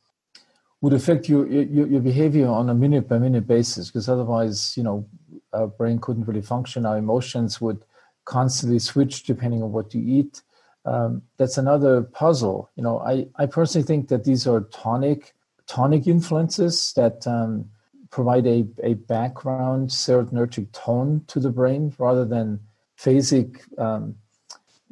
would 0.80 0.92
affect 0.92 1.28
your, 1.28 1.46
your, 1.46 1.86
your 1.86 2.00
behavior 2.00 2.46
on 2.46 2.70
a 2.70 2.74
minute 2.74 3.08
by 3.08 3.18
minute 3.18 3.46
basis 3.46 3.88
because 3.88 4.08
otherwise 4.08 4.76
you 4.76 4.82
know 4.82 5.06
our 5.52 5.66
brain 5.66 5.98
couldn't 5.98 6.26
really 6.26 6.42
function. 6.42 6.86
Our 6.86 6.98
emotions 6.98 7.60
would 7.60 7.84
constantly 8.24 8.78
switch 8.78 9.24
depending 9.24 9.62
on 9.62 9.72
what 9.72 9.94
you 9.94 10.02
eat. 10.06 10.42
Um, 10.84 11.22
that's 11.36 11.58
another 11.58 12.02
puzzle. 12.02 12.70
You 12.76 12.82
know, 12.82 13.00
I, 13.00 13.26
I 13.36 13.46
personally 13.46 13.86
think 13.86 14.08
that 14.08 14.24
these 14.24 14.46
are 14.46 14.62
tonic 14.72 15.34
tonic 15.66 16.08
influences 16.08 16.92
that 16.96 17.24
um, 17.28 17.64
provide 18.10 18.44
a, 18.46 18.66
a 18.82 18.94
background 18.94 19.88
serotonergic 19.88 20.72
tone 20.72 21.22
to 21.28 21.38
the 21.38 21.50
brain 21.50 21.94
rather 21.96 22.24
than 22.24 22.58
phasic, 22.98 23.60
um, 23.78 24.16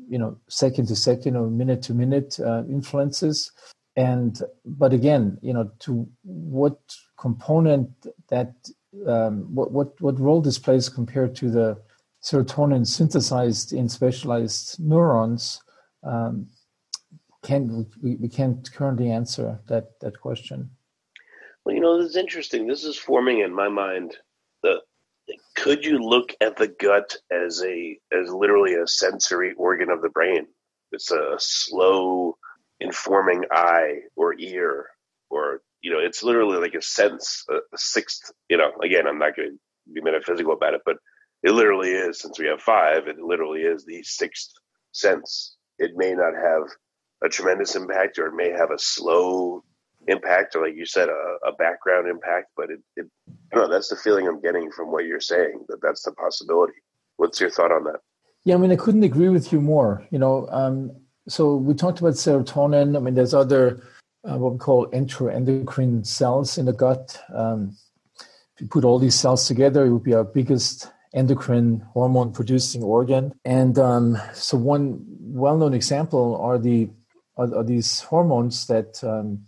you 0.08 0.18
know, 0.18 0.38
second 0.48 0.86
to 0.86 0.94
second 0.94 1.36
or 1.36 1.50
minute 1.50 1.82
to 1.82 1.94
minute 1.94 2.38
uh, 2.38 2.62
influences. 2.68 3.50
And 3.96 4.40
but 4.64 4.92
again, 4.92 5.38
you 5.42 5.52
know, 5.52 5.70
to 5.80 6.08
what 6.22 6.78
component 7.18 7.90
that 8.28 8.54
um, 9.06 9.52
what 9.52 9.72
what 9.72 10.00
what 10.00 10.20
role 10.20 10.40
this 10.40 10.58
plays 10.58 10.88
compared 10.88 11.34
to 11.36 11.50
the 11.50 11.76
serotonin 12.22 12.86
synthesized 12.86 13.72
in 13.72 13.88
specialized 13.88 14.78
neurons 14.78 15.60
um, 16.02 16.48
can 17.42 17.86
we, 18.02 18.16
we 18.16 18.28
can't 18.28 18.70
currently 18.72 19.10
answer 19.10 19.60
that 19.68 19.98
that 20.00 20.20
question. 20.20 20.70
Well, 21.64 21.74
you 21.74 21.80
know, 21.80 22.00
this 22.00 22.10
is 22.10 22.16
interesting. 22.16 22.66
This 22.66 22.84
is 22.84 22.96
forming 22.96 23.40
in 23.40 23.54
my 23.54 23.68
mind 23.68 24.16
the 24.62 24.80
could 25.56 25.84
you 25.84 25.98
look 25.98 26.34
at 26.40 26.56
the 26.56 26.68
gut 26.68 27.16
as 27.30 27.62
a 27.62 27.98
as 28.12 28.30
literally 28.30 28.74
a 28.74 28.86
sensory 28.86 29.54
organ 29.56 29.90
of 29.90 30.02
the 30.02 30.08
brain? 30.08 30.46
It's 30.92 31.10
a 31.10 31.36
slow 31.38 32.36
informing 32.80 33.44
eye 33.50 34.00
or 34.16 34.34
ear 34.38 34.86
or 35.30 35.62
you 35.80 35.92
know, 35.92 36.00
it's 36.00 36.22
literally 36.22 36.58
like 36.58 36.74
a 36.74 36.82
sense, 36.82 37.44
a, 37.50 37.58
sixth, 37.76 38.32
you 38.48 38.56
know, 38.56 38.72
again, 38.82 39.06
I'm 39.06 39.18
not 39.18 39.36
going 39.36 39.50
to 39.50 39.92
be 39.92 40.00
metaphysical 40.00 40.52
about 40.52 40.74
it, 40.74 40.82
but 40.84 40.96
it 41.42 41.52
literally 41.52 41.92
is, 41.92 42.20
since 42.20 42.38
we 42.38 42.46
have 42.46 42.60
five, 42.60 43.06
it 43.06 43.18
literally 43.18 43.60
is 43.60 43.84
the 43.84 44.02
sixth 44.02 44.50
sense. 44.92 45.56
It 45.78 45.92
may 45.96 46.12
not 46.12 46.34
have 46.34 46.68
a 47.22 47.28
tremendous 47.28 47.74
impact 47.74 48.18
or 48.18 48.26
it 48.26 48.34
may 48.34 48.50
have 48.50 48.70
a 48.70 48.78
slow 48.78 49.64
impact 50.06 50.54
or 50.56 50.66
like 50.66 50.76
you 50.76 50.86
said 50.86 51.08
a, 51.08 51.48
a 51.48 51.52
background 51.58 52.08
impact 52.08 52.46
but 52.56 52.70
it, 52.70 52.80
it 52.96 53.06
know 53.54 53.68
that's 53.68 53.88
the 53.88 53.96
feeling 53.96 54.26
i'm 54.26 54.40
getting 54.40 54.70
from 54.70 54.90
what 54.90 55.04
you're 55.04 55.20
saying 55.20 55.64
that 55.68 55.82
that's 55.82 56.02
the 56.02 56.12
possibility. 56.12 56.74
What's 57.16 57.40
your 57.40 57.50
thought 57.50 57.72
on 57.72 57.84
that? 57.84 58.00
Yeah 58.44 58.54
i 58.54 58.58
mean 58.58 58.72
i 58.72 58.76
couldn't 58.76 59.02
agree 59.02 59.28
with 59.28 59.52
you 59.52 59.60
more 59.60 60.06
you 60.10 60.18
know 60.18 60.48
um, 60.50 60.92
so 61.28 61.56
we 61.56 61.74
talked 61.74 62.00
about 62.00 62.14
serotonin. 62.14 62.96
I 62.96 63.00
mean 63.00 63.14
there's 63.14 63.34
other 63.34 63.82
uh, 64.24 64.38
what 64.38 64.52
we 64.52 64.58
call 64.58 64.86
enteroendocrine 64.88 66.06
cells 66.06 66.58
in 66.58 66.64
the 66.64 66.72
gut. 66.72 67.20
Um, 67.34 67.76
if 68.54 68.62
you 68.62 68.66
put 68.68 68.84
all 68.84 68.98
these 68.98 69.14
cells 69.14 69.46
together 69.46 69.84
it 69.84 69.90
would 69.90 70.04
be 70.04 70.14
our 70.14 70.24
biggest 70.24 70.90
endocrine 71.14 71.86
hormone 71.92 72.32
producing 72.32 72.82
organ. 72.82 73.32
And 73.44 73.78
um, 73.78 74.18
so 74.34 74.56
one 74.56 75.04
well-known 75.28 75.74
example 75.74 76.36
are 76.40 76.58
the 76.58 76.88
are, 77.36 77.54
are 77.54 77.64
these 77.64 78.00
hormones 78.00 78.66
that 78.66 79.02
um, 79.04 79.44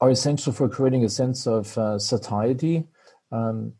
are 0.00 0.10
essential 0.10 0.52
for 0.52 0.68
creating 0.68 1.04
a 1.04 1.08
sense 1.08 1.46
of 1.46 1.76
uh, 1.76 1.98
satiety. 1.98 2.84
Um, 3.30 3.72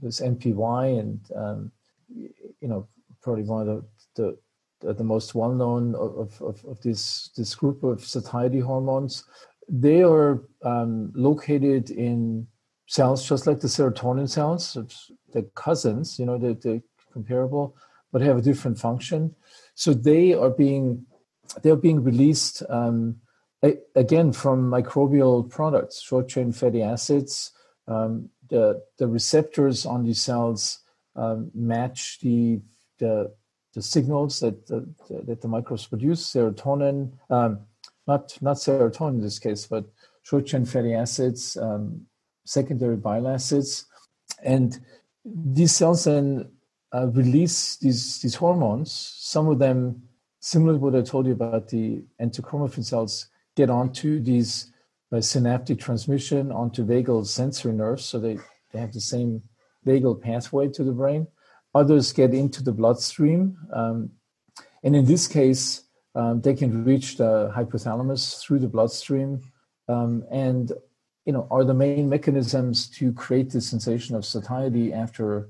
there's 0.00 0.20
NPY, 0.20 0.98
and 0.98 1.20
um, 1.34 1.72
you 2.08 2.68
know, 2.68 2.88
probably 3.22 3.44
one 3.44 3.68
of 3.68 3.84
the 4.16 4.36
the, 4.80 4.94
the 4.94 5.04
most 5.04 5.34
well 5.34 5.52
known 5.52 5.94
of, 5.94 6.40
of, 6.40 6.64
of 6.64 6.80
this 6.82 7.30
this 7.36 7.54
group 7.54 7.82
of 7.82 8.04
satiety 8.04 8.60
hormones. 8.60 9.24
They 9.68 10.02
are 10.02 10.42
um, 10.64 11.12
located 11.14 11.90
in 11.90 12.46
cells 12.90 13.28
just 13.28 13.46
like 13.46 13.60
the 13.60 13.68
serotonin 13.68 14.28
cells. 14.28 14.76
They're 15.32 15.42
cousins, 15.54 16.18
you 16.18 16.26
know, 16.26 16.38
they're, 16.38 16.54
they're 16.54 16.82
comparable, 17.12 17.76
but 18.10 18.20
have 18.20 18.36
a 18.36 18.42
different 18.42 18.78
function. 18.78 19.34
So 19.80 19.94
they 19.94 20.34
are 20.34 20.50
being 20.50 21.06
they're 21.62 21.74
being 21.74 22.04
released 22.04 22.62
um, 22.68 23.16
again 23.94 24.30
from 24.30 24.70
microbial 24.70 25.48
products, 25.48 26.02
short 26.02 26.28
chain 26.28 26.52
fatty 26.52 26.82
acids. 26.82 27.52
Um, 27.88 28.28
the 28.50 28.82
the 28.98 29.08
receptors 29.08 29.86
on 29.86 30.04
these 30.04 30.20
cells 30.20 30.80
um, 31.16 31.50
match 31.54 32.18
the, 32.20 32.60
the 32.98 33.32
the 33.72 33.80
signals 33.80 34.40
that 34.40 34.66
the, 34.66 34.86
that 35.08 35.40
the 35.40 35.48
microbes 35.48 35.86
produce. 35.86 36.30
Serotonin, 36.30 37.12
um, 37.30 37.60
not 38.06 38.36
not 38.42 38.58
serotonin 38.58 39.14
in 39.14 39.22
this 39.22 39.38
case, 39.38 39.66
but 39.66 39.86
short 40.20 40.44
chain 40.44 40.66
fatty 40.66 40.92
acids, 40.92 41.56
um, 41.56 42.02
secondary 42.44 42.96
bile 42.96 43.26
acids, 43.26 43.86
and 44.44 44.78
these 45.24 45.74
cells 45.74 46.04
then 46.04 46.50
uh, 46.92 47.08
release 47.08 47.76
these 47.76 48.20
these 48.20 48.34
hormones. 48.34 48.92
Some 48.92 49.48
of 49.48 49.58
them, 49.58 50.02
similar 50.40 50.74
to 50.74 50.78
what 50.78 50.94
I 50.94 51.02
told 51.02 51.26
you 51.26 51.32
about 51.32 51.68
the 51.68 52.02
enterochromaffin 52.20 52.84
cells, 52.84 53.28
get 53.56 53.70
onto 53.70 54.20
these 54.20 54.72
by 55.10 55.20
synaptic 55.20 55.78
transmission 55.80 56.52
onto 56.52 56.84
vagal 56.84 57.26
sensory 57.26 57.72
nerves. 57.72 58.04
So 58.04 58.18
they, 58.18 58.38
they 58.72 58.78
have 58.78 58.92
the 58.92 59.00
same 59.00 59.42
vagal 59.86 60.20
pathway 60.20 60.68
to 60.68 60.84
the 60.84 60.92
brain. 60.92 61.26
Others 61.74 62.12
get 62.12 62.32
into 62.32 62.62
the 62.62 62.72
bloodstream. 62.72 63.56
Um, 63.72 64.10
and 64.84 64.94
in 64.94 65.04
this 65.04 65.26
case, 65.26 65.82
um, 66.14 66.40
they 66.40 66.54
can 66.54 66.84
reach 66.84 67.16
the 67.16 67.52
hypothalamus 67.54 68.40
through 68.40 68.60
the 68.60 68.68
bloodstream 68.68 69.40
um, 69.88 70.24
and 70.30 70.72
you 71.24 71.32
know 71.32 71.46
are 71.50 71.64
the 71.64 71.74
main 71.74 72.08
mechanisms 72.08 72.88
to 72.88 73.12
create 73.12 73.50
the 73.50 73.60
sensation 73.60 74.16
of 74.16 74.24
satiety 74.24 74.92
after 74.92 75.38
uh, 75.38 75.42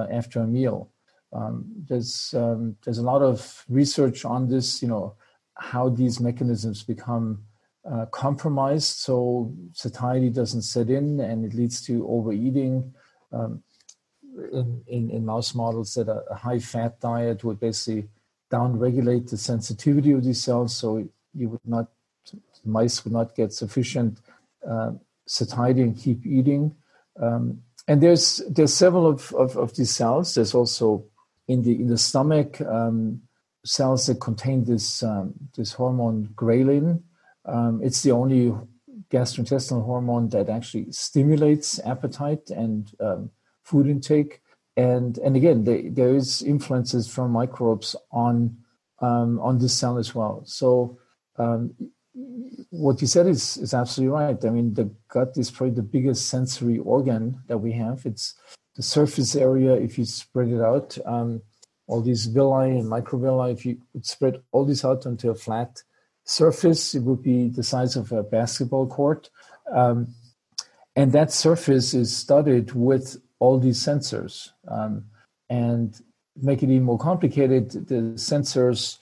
after 0.00 0.40
a 0.40 0.46
meal. 0.46 0.90
Um, 1.32 1.64
there's 1.88 2.34
um, 2.36 2.76
there's 2.84 2.98
a 2.98 3.02
lot 3.02 3.22
of 3.22 3.64
research 3.68 4.24
on 4.24 4.48
this. 4.48 4.82
You 4.82 4.88
know 4.88 5.14
how 5.54 5.88
these 5.88 6.20
mechanisms 6.20 6.82
become 6.82 7.42
uh, 7.90 8.06
compromised, 8.06 8.98
so 8.98 9.52
satiety 9.72 10.30
doesn't 10.30 10.62
set 10.62 10.90
in, 10.90 11.20
and 11.20 11.44
it 11.44 11.54
leads 11.54 11.82
to 11.86 12.06
overeating. 12.08 12.94
Um, 13.32 13.62
in, 14.52 14.82
in, 14.86 15.10
in, 15.10 15.26
mouse 15.26 15.54
models, 15.54 15.92
that 15.94 16.08
a, 16.08 16.24
a 16.30 16.34
high-fat 16.34 16.98
diet 17.00 17.44
would 17.44 17.60
basically 17.60 18.08
downregulate 18.50 19.28
the 19.28 19.36
sensitivity 19.36 20.12
of 20.12 20.24
these 20.24 20.42
cells, 20.42 20.74
so 20.74 21.06
you 21.34 21.50
would 21.50 21.66
not 21.66 21.88
mice 22.64 23.04
would 23.04 23.12
not 23.12 23.34
get 23.34 23.52
sufficient 23.52 24.20
uh, 24.68 24.92
satiety 25.26 25.82
and 25.82 25.98
keep 25.98 26.24
eating. 26.26 26.74
Um, 27.20 27.62
and 27.88 28.00
there's 28.00 28.42
there's 28.48 28.74
several 28.74 29.06
of, 29.06 29.32
of, 29.34 29.56
of, 29.56 29.74
these 29.76 29.94
cells. 29.94 30.34
There's 30.34 30.54
also 30.54 31.04
in 31.48 31.62
the 31.62 31.72
in 31.72 31.88
the 31.88 31.98
stomach 31.98 32.60
um, 32.60 33.22
cells 33.64 34.06
that 34.06 34.20
contain 34.20 34.64
this 34.64 35.02
um, 35.02 35.34
this 35.56 35.72
hormone 35.72 36.28
ghrelin. 36.34 37.02
Um, 37.44 37.80
it's 37.82 38.02
the 38.02 38.12
only 38.12 38.54
gastrointestinal 39.10 39.84
hormone 39.84 40.28
that 40.30 40.48
actually 40.48 40.90
stimulates 40.92 41.80
appetite 41.80 42.50
and 42.50 42.90
um, 43.00 43.30
food 43.64 43.86
intake. 43.86 44.40
And 44.76 45.18
and 45.18 45.36
again, 45.36 45.64
they, 45.64 45.88
there 45.88 46.14
is 46.14 46.42
influences 46.42 47.08
from 47.08 47.30
microbes 47.32 47.96
on 48.10 48.56
um, 49.00 49.40
on 49.40 49.58
this 49.58 49.74
cell 49.74 49.98
as 49.98 50.14
well. 50.14 50.42
So 50.46 50.98
um, 51.36 51.74
what 52.14 53.00
you 53.00 53.06
said 53.06 53.26
is, 53.26 53.56
is 53.56 53.74
absolutely 53.74 54.12
right. 54.12 54.44
I 54.44 54.50
mean, 54.50 54.74
the 54.74 54.90
gut 55.08 55.32
is 55.36 55.50
probably 55.50 55.74
the 55.74 55.82
biggest 55.82 56.28
sensory 56.28 56.78
organ 56.78 57.40
that 57.48 57.58
we 57.58 57.72
have. 57.72 58.04
It's 58.04 58.34
the 58.76 58.82
surface 58.82 59.34
area, 59.36 59.74
if 59.74 59.98
you 59.98 60.04
spread 60.04 60.48
it 60.48 60.60
out, 60.60 60.96
um, 61.04 61.42
all 61.86 62.00
these 62.00 62.26
villi 62.26 62.78
and 62.78 62.90
microvilli, 62.90 63.52
if 63.52 63.66
you 63.66 63.78
would 63.92 64.06
spread 64.06 64.42
all 64.52 64.64
this 64.64 64.84
out 64.84 65.06
onto 65.06 65.30
a 65.30 65.34
flat 65.34 65.82
surface, 66.24 66.94
it 66.94 67.02
would 67.02 67.22
be 67.22 67.48
the 67.48 67.62
size 67.62 67.96
of 67.96 68.12
a 68.12 68.22
basketball 68.22 68.86
court. 68.86 69.30
Um, 69.70 70.14
and 70.96 71.12
that 71.12 71.32
surface 71.32 71.94
is 71.94 72.14
studied 72.14 72.72
with 72.72 73.16
all 73.38 73.58
these 73.58 73.78
sensors. 73.78 74.50
Um, 74.68 75.04
and 75.50 76.00
make 76.40 76.62
it 76.62 76.70
even 76.70 76.84
more 76.84 76.98
complicated, 76.98 77.70
the 77.88 78.14
sensors 78.14 78.98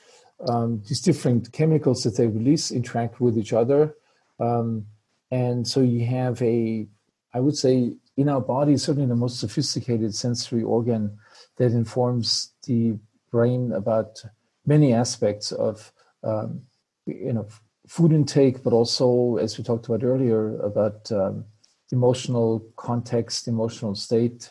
um, 0.49 0.83
these 0.89 1.01
different 1.01 1.53
chemicals 1.53 2.03
that 2.03 2.17
they 2.17 2.27
release 2.27 2.71
interact 2.71 3.21
with 3.21 3.37
each 3.37 3.53
other. 3.53 3.95
Um, 4.39 4.87
and 5.31 5.67
so 5.67 5.81
you 5.81 6.05
have 6.07 6.41
a, 6.43 6.87
I 7.35 7.41
would 7.41 7.57
say, 7.57 7.93
in 8.17 8.29
our 8.29 8.41
body, 8.41 8.77
certainly 8.77 9.09
the 9.09 9.17
most 9.17 9.41
sophisticated 9.41 10.15
sensory 10.15 10.63
organ 10.63 11.19
that 11.57 11.73
informs 11.73 12.53
the 12.67 12.99
brain 13.31 13.73
about 13.73 14.23
many 14.67 14.93
aspects 14.93 15.53
of, 15.53 15.93
um, 16.25 16.63
you 17.07 17.33
know, 17.33 17.47
food 17.87 18.13
intake, 18.13 18.63
but 18.63 18.73
also, 18.73 19.37
as 19.37 19.57
we 19.57 19.65
talked 19.65 19.87
about 19.87 20.05
earlier, 20.05 20.59
about 20.61 21.11
um, 21.13 21.45
emotional 21.93 22.65
context, 22.77 23.49
emotional 23.49 23.95
state. 23.95 24.51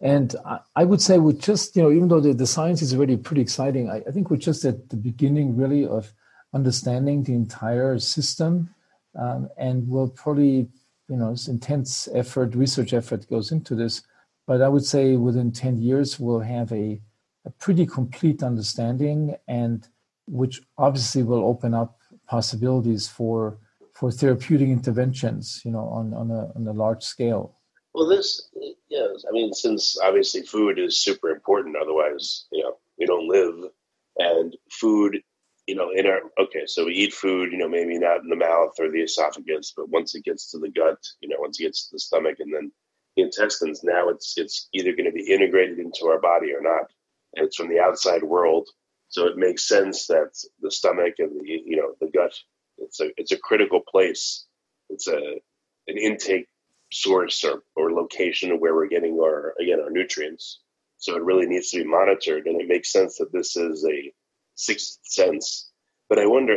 And 0.00 0.34
I, 0.44 0.60
I, 0.76 0.84
would 0.84 1.02
say 1.02 1.18
we're 1.18 1.32
just, 1.32 1.74
you 1.74 1.82
know, 1.82 1.90
even 1.90 2.08
though 2.08 2.20
the, 2.20 2.32
the 2.32 2.46
science 2.46 2.82
is 2.82 2.94
already 2.94 3.16
pretty 3.16 3.42
exciting, 3.42 3.90
I, 3.90 3.96
I, 4.06 4.10
think 4.12 4.30
we're 4.30 4.36
just 4.36 4.64
at 4.64 4.90
the 4.90 4.96
beginning 4.96 5.56
really 5.56 5.84
of 5.86 6.12
understanding 6.54 7.24
the 7.24 7.34
entire 7.34 7.98
system. 7.98 8.74
Um, 9.18 9.48
and 9.56 9.88
we'll 9.88 10.08
probably, 10.10 10.68
you 11.08 11.16
know, 11.16 11.34
intense 11.48 12.08
effort, 12.14 12.54
research 12.54 12.92
effort 12.92 13.28
goes 13.28 13.50
into 13.50 13.74
this. 13.74 14.02
But 14.46 14.62
I 14.62 14.68
would 14.68 14.84
say 14.84 15.16
within 15.16 15.50
10 15.50 15.78
years, 15.78 16.20
we'll 16.20 16.40
have 16.40 16.70
a, 16.72 17.00
a 17.44 17.50
pretty 17.50 17.84
complete 17.84 18.42
understanding 18.42 19.36
and 19.48 19.86
which 20.28 20.60
obviously 20.76 21.22
will 21.22 21.44
open 21.44 21.74
up 21.74 21.98
possibilities 22.26 23.08
for 23.08 23.58
for 23.94 24.12
therapeutic 24.12 24.68
interventions, 24.68 25.60
you 25.64 25.72
know, 25.72 25.88
on, 25.88 26.14
on 26.14 26.30
a 26.30 26.52
on 26.54 26.68
a 26.68 26.72
large 26.72 27.02
scale. 27.02 27.56
Well, 27.94 28.06
this, 28.06 28.48
yeah, 28.88 29.06
I 29.28 29.32
mean, 29.32 29.52
since 29.52 29.98
obviously 30.02 30.42
food 30.42 30.78
is 30.78 31.02
super 31.02 31.30
important, 31.30 31.76
otherwise, 31.76 32.46
you 32.50 32.62
know, 32.62 32.76
we 32.98 33.06
don't 33.06 33.28
live. 33.28 33.70
And 34.16 34.56
food, 34.70 35.18
you 35.66 35.74
know, 35.74 35.90
in 35.94 36.06
our, 36.06 36.20
okay, 36.40 36.62
so 36.66 36.86
we 36.86 36.94
eat 36.94 37.12
food, 37.12 37.52
you 37.52 37.58
know, 37.58 37.68
maybe 37.68 37.98
not 37.98 38.22
in 38.22 38.28
the 38.28 38.36
mouth 38.36 38.74
or 38.78 38.90
the 38.90 39.02
esophagus, 39.02 39.72
but 39.76 39.90
once 39.90 40.14
it 40.14 40.24
gets 40.24 40.50
to 40.50 40.58
the 40.58 40.70
gut, 40.70 40.98
you 41.20 41.28
know, 41.28 41.36
once 41.38 41.60
it 41.60 41.64
gets 41.64 41.88
to 41.88 41.94
the 41.94 42.00
stomach 42.00 42.36
and 42.40 42.52
then 42.52 42.72
the 43.14 43.22
intestines, 43.22 43.84
now 43.84 44.08
it's, 44.08 44.34
it's 44.38 44.68
either 44.72 44.92
going 44.92 45.04
to 45.04 45.12
be 45.12 45.30
integrated 45.30 45.78
into 45.78 46.06
our 46.06 46.20
body 46.20 46.52
or 46.52 46.62
not. 46.62 46.90
And 47.34 47.46
it's 47.46 47.56
from 47.56 47.68
the 47.68 47.80
outside 47.80 48.22
world. 48.22 48.68
So 49.10 49.26
it 49.26 49.36
makes 49.36 49.68
sense 49.68 50.06
that 50.06 50.30
the 50.60 50.70
stomach 50.70 51.14
and 51.18 51.38
the, 51.38 51.46
you 51.46 51.76
know, 51.76 51.94
the 52.00 52.10
gut, 52.10 52.32
it's 52.78 53.00
a, 53.00 53.10
it's 53.16 53.32
a 53.32 53.38
critical 53.38 53.80
place. 53.86 54.46
It's 54.88 55.06
a, 55.06 55.40
an 55.86 55.98
intake 55.98 56.48
source 56.92 57.44
or, 57.44 57.62
or 57.76 57.92
location 57.92 58.52
of 58.52 58.60
where 58.60 58.74
we're 58.74 58.88
getting 58.88 59.18
our 59.20 59.54
again 59.60 59.80
our 59.80 59.90
nutrients. 59.90 60.60
So 60.98 61.16
it 61.16 61.22
really 61.22 61.46
needs 61.46 61.70
to 61.70 61.78
be 61.78 61.84
monitored, 61.84 62.46
and 62.46 62.60
it 62.60 62.68
makes 62.68 62.92
sense 62.92 63.18
that 63.18 63.32
this 63.32 63.56
is 63.56 63.84
a 63.84 64.12
sixth 64.54 64.98
sense. 65.04 65.70
But 66.08 66.18
I 66.18 66.26
wonder 66.26 66.56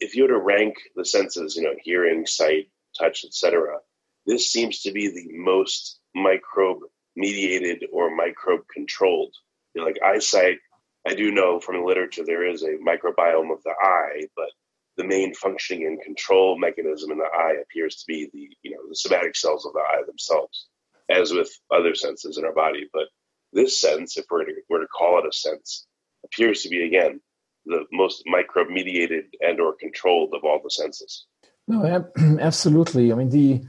if 0.00 0.16
you 0.16 0.22
were 0.22 0.30
to 0.30 0.38
rank 0.38 0.74
the 0.96 1.04
senses, 1.04 1.54
you 1.54 1.62
know, 1.62 1.74
hearing, 1.82 2.26
sight, 2.26 2.68
touch, 2.98 3.24
etc. 3.24 3.78
This 4.26 4.50
seems 4.50 4.82
to 4.82 4.92
be 4.92 5.08
the 5.08 5.28
most 5.38 6.00
microbe 6.14 6.80
mediated 7.14 7.84
or 7.92 8.14
microbe 8.14 8.62
controlled. 8.72 9.34
You 9.74 9.82
know, 9.82 9.86
like 9.86 10.00
eyesight, 10.04 10.58
I 11.06 11.14
do 11.14 11.30
know 11.30 11.60
from 11.60 11.76
the 11.76 11.86
literature 11.86 12.24
there 12.24 12.46
is 12.46 12.62
a 12.62 12.78
microbiome 12.84 13.52
of 13.52 13.62
the 13.62 13.74
eye, 13.80 14.26
but 14.34 14.50
the 14.96 15.04
main 15.04 15.34
functioning 15.34 15.86
and 15.86 16.00
control 16.00 16.58
mechanism 16.58 17.10
in 17.10 17.18
the 17.18 17.24
eye 17.24 17.56
appears 17.62 17.96
to 17.96 18.04
be 18.06 18.28
the 18.32 18.48
you 18.62 18.70
know 18.70 18.88
the 18.88 18.96
somatic 18.96 19.36
cells 19.36 19.66
of 19.66 19.72
the 19.72 19.80
eye 19.80 20.02
themselves, 20.06 20.68
as 21.10 21.32
with 21.32 21.50
other 21.70 21.94
senses 21.94 22.38
in 22.38 22.44
our 22.44 22.54
body. 22.54 22.88
But 22.92 23.08
this 23.52 23.80
sense, 23.80 24.16
if 24.16 24.24
we're 24.30 24.44
to, 24.44 24.52
were 24.68 24.80
to 24.80 24.86
call 24.86 25.18
it 25.18 25.28
a 25.28 25.32
sense, 25.32 25.86
appears 26.24 26.62
to 26.62 26.68
be 26.68 26.86
again 26.86 27.20
the 27.66 27.84
most 27.92 28.22
microbe 28.26 28.68
mediated 28.68 29.24
and 29.40 29.60
or 29.60 29.74
controlled 29.78 30.32
of 30.34 30.44
all 30.44 30.60
the 30.62 30.70
senses. 30.70 31.26
No, 31.68 32.08
absolutely. 32.40 33.12
I 33.12 33.16
mean 33.16 33.30
the 33.30 33.62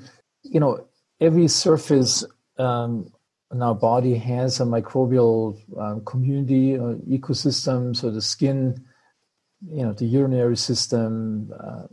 you 0.43 0.59
know 0.59 0.87
every 1.19 1.47
surface 1.47 2.23
um, 2.57 3.11
in 3.51 3.61
our 3.61 3.75
body 3.75 4.15
has 4.15 4.59
a 4.59 4.65
microbial 4.65 5.57
um, 5.79 6.03
community, 6.05 6.75
uh, 6.75 6.95
ecosystem. 7.09 7.95
So 7.95 8.11
the 8.11 8.21
skin 8.21 8.85
you 9.69 9.83
know 9.83 9.93
the 9.93 10.05
urinary 10.05 10.57
system 10.57 11.51
uh, 11.59 11.85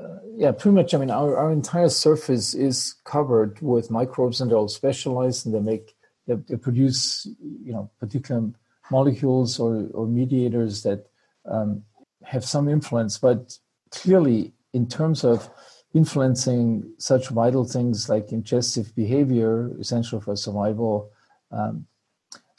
uh, 0.00 0.18
yeah 0.36 0.52
pretty 0.52 0.74
much 0.74 0.94
i 0.94 0.98
mean 0.98 1.10
our, 1.10 1.36
our 1.36 1.52
entire 1.52 1.88
surface 1.88 2.54
is 2.54 2.94
covered 3.04 3.60
with 3.60 3.90
microbes 3.90 4.40
and 4.40 4.50
they're 4.50 4.58
all 4.58 4.68
specialized 4.68 5.46
and 5.46 5.54
they 5.54 5.60
make 5.60 5.94
they, 6.26 6.34
they 6.48 6.56
produce 6.56 7.26
you 7.64 7.72
know 7.72 7.90
particular 7.98 8.50
molecules 8.90 9.58
or, 9.58 9.88
or 9.92 10.06
mediators 10.06 10.82
that 10.82 11.06
um, 11.46 11.82
have 12.24 12.44
some 12.44 12.68
influence. 12.68 13.18
But 13.18 13.58
clearly 13.90 14.52
in 14.72 14.88
terms 14.88 15.24
of 15.24 15.48
influencing 15.94 16.92
such 16.98 17.28
vital 17.28 17.64
things 17.64 18.08
like 18.08 18.28
ingestive 18.28 18.94
behavior 18.94 19.70
essential 19.80 20.20
for 20.20 20.36
survival 20.36 21.10
um, 21.50 21.86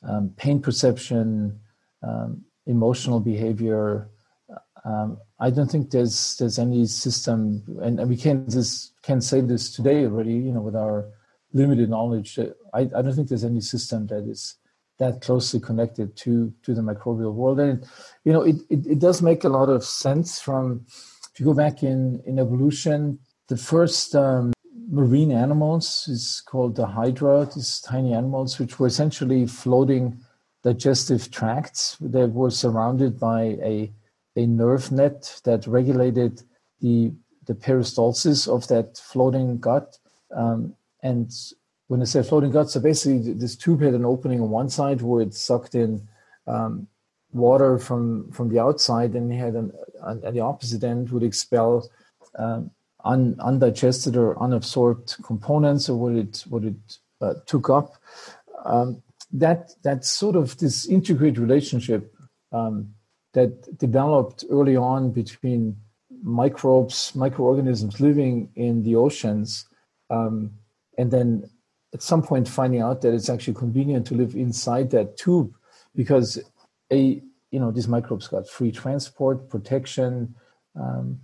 um, 0.03 0.31
pain 0.37 0.59
perception 0.59 1.59
um, 2.01 2.43
emotional 2.67 3.19
behavior. 3.19 4.09
Um, 4.85 5.17
I 5.39 5.49
don't 5.49 5.69
think 5.69 5.91
there's 5.91 6.35
there's 6.37 6.59
any 6.59 6.85
system, 6.85 7.63
and, 7.81 7.99
and 7.99 8.09
we 8.09 8.17
can 8.17 8.49
just 8.49 8.93
can 9.01 9.21
say 9.21 9.41
this 9.41 9.73
today 9.75 10.05
already. 10.05 10.33
You 10.33 10.53
know, 10.53 10.61
with 10.61 10.75
our 10.75 11.05
limited 11.53 11.89
knowledge, 11.89 12.39
I, 12.73 12.79
I 12.81 13.01
don't 13.01 13.13
think 13.13 13.29
there's 13.29 13.43
any 13.43 13.61
system 13.61 14.07
that 14.07 14.27
is 14.27 14.55
that 14.99 15.21
closely 15.21 15.59
connected 15.59 16.15
to 16.17 16.53
to 16.63 16.73
the 16.73 16.81
microbial 16.81 17.33
world. 17.33 17.59
And 17.59 17.85
you 18.23 18.33
know, 18.33 18.41
it, 18.41 18.57
it, 18.69 18.85
it 18.85 18.99
does 18.99 19.21
make 19.21 19.43
a 19.43 19.49
lot 19.49 19.69
of 19.69 19.83
sense 19.83 20.39
from 20.39 20.85
if 21.33 21.39
you 21.39 21.45
go 21.45 21.53
back 21.53 21.83
in 21.83 22.21
in 22.25 22.39
evolution, 22.39 23.19
the 23.47 23.57
first 23.57 24.15
um, 24.15 24.53
marine 24.89 25.31
animals 25.31 26.07
is 26.07 26.41
called 26.45 26.75
the 26.75 26.87
hydra. 26.87 27.47
These 27.53 27.81
tiny 27.81 28.13
animals, 28.13 28.59
which 28.59 28.79
were 28.79 28.87
essentially 28.87 29.45
floating 29.45 30.19
digestive 30.69 31.23
tracts 31.39 31.97
that 32.01 32.29
were 32.39 32.51
surrounded 32.63 33.13
by 33.29 33.41
a, 33.73 33.75
a 34.35 34.43
nerve 34.45 34.91
net 34.91 35.19
that 35.47 35.61
regulated 35.65 36.33
the, 36.81 37.13
the 37.45 37.53
peristalsis 37.53 38.39
of 38.55 38.67
that 38.67 38.97
floating 38.97 39.49
gut. 39.67 39.97
Um, 40.35 40.75
and 41.01 41.31
when 41.87 42.01
I 42.01 42.05
say 42.05 42.21
floating 42.21 42.51
gut, 42.51 42.69
so 42.69 42.79
basically 42.81 43.33
this 43.33 43.55
tube 43.55 43.81
had 43.81 43.93
an 43.93 44.03
opening 44.13 44.41
on 44.41 44.49
one 44.49 44.69
side 44.69 45.01
where 45.01 45.21
it 45.21 45.33
sucked 45.33 45.73
in 45.73 45.91
um, 46.47 46.87
water 47.31 47.77
from 47.77 48.31
from 48.31 48.49
the 48.49 48.59
outside, 48.59 49.11
and 49.15 49.31
it 49.31 49.37
had 49.37 49.55
an, 49.61 49.71
at 50.27 50.33
the 50.33 50.45
opposite 50.51 50.83
end 50.83 51.09
would 51.11 51.23
expel 51.23 51.89
um, 52.43 52.71
un, 53.05 53.35
undigested 53.39 54.15
or 54.17 54.35
unabsorbed 54.35 55.09
components 55.23 55.87
or 55.89 55.95
what 56.03 56.13
it 56.23 56.43
what 56.49 56.63
it 56.63 56.81
uh, 57.21 57.35
took 57.45 57.69
up. 57.69 57.87
Um, 58.65 59.01
that 59.31 59.71
that 59.83 60.05
sort 60.05 60.35
of 60.35 60.57
this 60.57 60.87
integrated 60.87 61.37
relationship 61.37 62.13
um, 62.51 62.93
that 63.33 63.77
developed 63.77 64.45
early 64.49 64.75
on 64.75 65.11
between 65.11 65.75
microbes, 66.23 67.13
microorganisms 67.15 67.99
living 67.99 68.49
in 68.55 68.83
the 68.83 68.95
oceans, 68.95 69.67
um, 70.09 70.51
and 70.97 71.11
then 71.11 71.49
at 71.93 72.01
some 72.01 72.21
point 72.21 72.47
finding 72.47 72.81
out 72.81 73.01
that 73.01 73.13
it's 73.13 73.29
actually 73.29 73.53
convenient 73.53 74.05
to 74.07 74.15
live 74.15 74.35
inside 74.35 74.89
that 74.91 75.17
tube 75.17 75.53
because 75.95 76.39
a 76.91 77.21
you 77.51 77.59
know 77.59 77.71
these 77.71 77.87
microbes 77.87 78.27
got 78.27 78.47
free 78.47 78.71
transport, 78.71 79.49
protection, 79.49 80.35
um, 80.79 81.19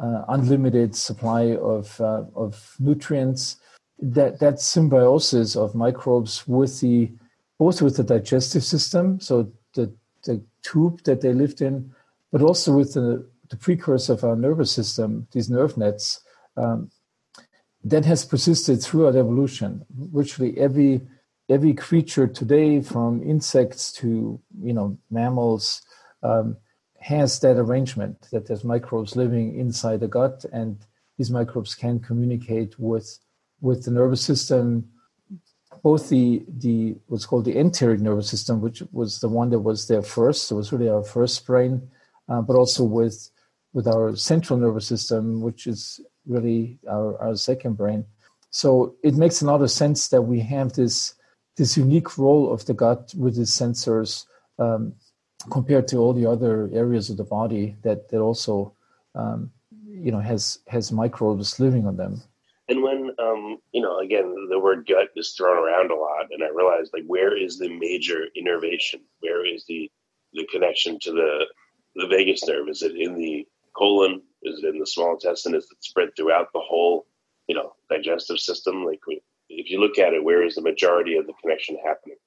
uh, 0.00 0.24
unlimited 0.28 0.94
supply 0.94 1.56
of 1.56 2.00
uh, 2.00 2.24
of 2.34 2.74
nutrients. 2.78 3.56
That 4.00 4.38
that 4.38 4.60
symbiosis 4.60 5.56
of 5.56 5.74
microbes 5.74 6.46
with 6.46 6.80
the 6.80 7.10
both 7.58 7.82
with 7.82 7.96
the 7.96 8.04
digestive 8.04 8.64
system, 8.64 9.20
so 9.20 9.50
the 9.74 9.92
the 10.24 10.42
tube 10.62 11.02
that 11.04 11.20
they 11.20 11.32
lived 11.32 11.60
in, 11.60 11.92
but 12.30 12.42
also 12.42 12.72
with 12.76 12.94
the, 12.94 13.26
the 13.48 13.56
precursor 13.56 14.12
of 14.12 14.24
our 14.24 14.36
nervous 14.36 14.70
system, 14.70 15.26
these 15.32 15.50
nerve 15.50 15.76
nets, 15.76 16.20
um, 16.56 16.90
that 17.84 18.04
has 18.04 18.24
persisted 18.24 18.82
throughout 18.82 19.16
evolution. 19.16 19.84
Virtually 19.90 20.58
every 20.58 21.00
every 21.48 21.74
creature 21.74 22.26
today, 22.26 22.80
from 22.80 23.22
insects 23.22 23.92
to 23.94 24.40
you 24.60 24.72
know 24.72 24.98
mammals, 25.10 25.82
um, 26.22 26.56
has 27.00 27.40
that 27.40 27.56
arrangement 27.56 28.28
that 28.32 28.46
there's 28.46 28.64
microbes 28.64 29.16
living 29.16 29.58
inside 29.58 30.00
the 30.00 30.08
gut, 30.08 30.44
and 30.52 30.78
these 31.16 31.30
microbes 31.30 31.74
can 31.74 31.98
communicate 31.98 32.78
with 32.78 33.18
with 33.60 33.84
the 33.84 33.90
nervous 33.90 34.22
system, 34.22 34.88
both 35.82 36.08
the 36.08 36.44
the 36.58 36.96
what's 37.06 37.26
called 37.26 37.44
the 37.44 37.56
enteric 37.56 38.00
nervous 38.00 38.28
system, 38.28 38.60
which 38.60 38.82
was 38.92 39.20
the 39.20 39.28
one 39.28 39.50
that 39.50 39.60
was 39.60 39.86
there 39.86 40.02
first, 40.02 40.50
it 40.50 40.54
was 40.54 40.72
really 40.72 40.88
our 40.88 41.02
first 41.02 41.46
brain, 41.46 41.88
uh, 42.28 42.42
but 42.42 42.56
also 42.56 42.84
with 42.84 43.30
with 43.72 43.86
our 43.86 44.16
central 44.16 44.58
nervous 44.58 44.86
system, 44.86 45.40
which 45.40 45.66
is 45.66 46.00
really 46.26 46.78
our, 46.90 47.20
our 47.20 47.36
second 47.36 47.76
brain. 47.76 48.04
So 48.50 48.96
it 49.02 49.14
makes 49.14 49.42
a 49.42 49.46
lot 49.46 49.62
of 49.62 49.70
sense 49.70 50.08
that 50.08 50.22
we 50.22 50.40
have 50.40 50.72
this 50.72 51.14
this 51.56 51.76
unique 51.76 52.16
role 52.18 52.52
of 52.52 52.64
the 52.66 52.74
gut 52.74 53.12
with 53.16 53.38
its 53.38 53.58
sensors 53.58 54.24
um, 54.58 54.94
compared 55.50 55.88
to 55.88 55.98
all 55.98 56.12
the 56.12 56.26
other 56.26 56.70
areas 56.72 57.10
of 57.10 57.16
the 57.16 57.24
body 57.24 57.76
that 57.82 58.08
that 58.08 58.20
also 58.20 58.74
um, 59.14 59.50
you 59.86 60.10
know 60.12 60.20
has 60.20 60.58
has 60.68 60.92
microbes 60.92 61.60
living 61.60 61.86
on 61.86 61.96
them. 61.96 62.22
Um, 63.20 63.58
you 63.72 63.82
know, 63.82 63.98
again, 63.98 64.32
the 64.48 64.60
word 64.60 64.86
gut 64.88 65.08
is 65.16 65.34
thrown 65.36 65.56
around 65.56 65.90
a 65.90 65.94
lot, 65.94 66.26
and 66.30 66.42
I 66.42 66.48
realized 66.48 66.92
like, 66.92 67.04
where 67.06 67.36
is 67.36 67.58
the 67.58 67.68
major 67.68 68.26
innervation? 68.36 69.00
Where 69.20 69.44
is 69.44 69.64
the 69.66 69.90
the 70.34 70.46
connection 70.52 70.98
to 71.00 71.12
the 71.12 71.46
the 71.96 72.06
vagus 72.06 72.46
nerve? 72.46 72.68
Is 72.68 72.82
it 72.82 72.96
in 72.96 73.14
the 73.14 73.46
colon? 73.76 74.22
Is 74.42 74.62
it 74.62 74.74
in 74.74 74.78
the 74.78 74.86
small 74.86 75.12
intestine? 75.12 75.54
Is 75.54 75.68
it 75.70 75.82
spread 75.82 76.10
throughout 76.16 76.52
the 76.52 76.60
whole, 76.60 77.06
you 77.48 77.56
know, 77.56 77.72
digestive 77.90 78.38
system? 78.38 78.84
Like, 78.84 79.00
if 79.48 79.70
you 79.70 79.80
look 79.80 79.98
at 79.98 80.14
it, 80.14 80.22
where 80.22 80.44
is 80.44 80.54
the 80.54 80.62
majority 80.62 81.16
of 81.16 81.26
the 81.26 81.32
connection 81.40 81.76
happening? 81.84 82.18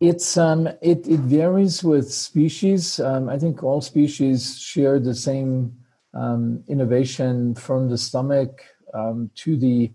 It's 0.00 0.36
um, 0.36 0.66
it 0.82 1.06
it 1.08 1.20
varies 1.20 1.82
with 1.82 2.12
species. 2.12 3.00
Um, 3.00 3.30
I 3.30 3.38
think 3.38 3.62
all 3.62 3.80
species 3.80 4.58
share 4.58 5.00
the 5.00 5.14
same 5.14 5.74
um, 6.12 6.62
innervation 6.68 7.54
from 7.54 7.88
the 7.88 7.96
stomach 7.96 8.62
um, 8.96 9.30
to 9.36 9.56
the 9.56 9.92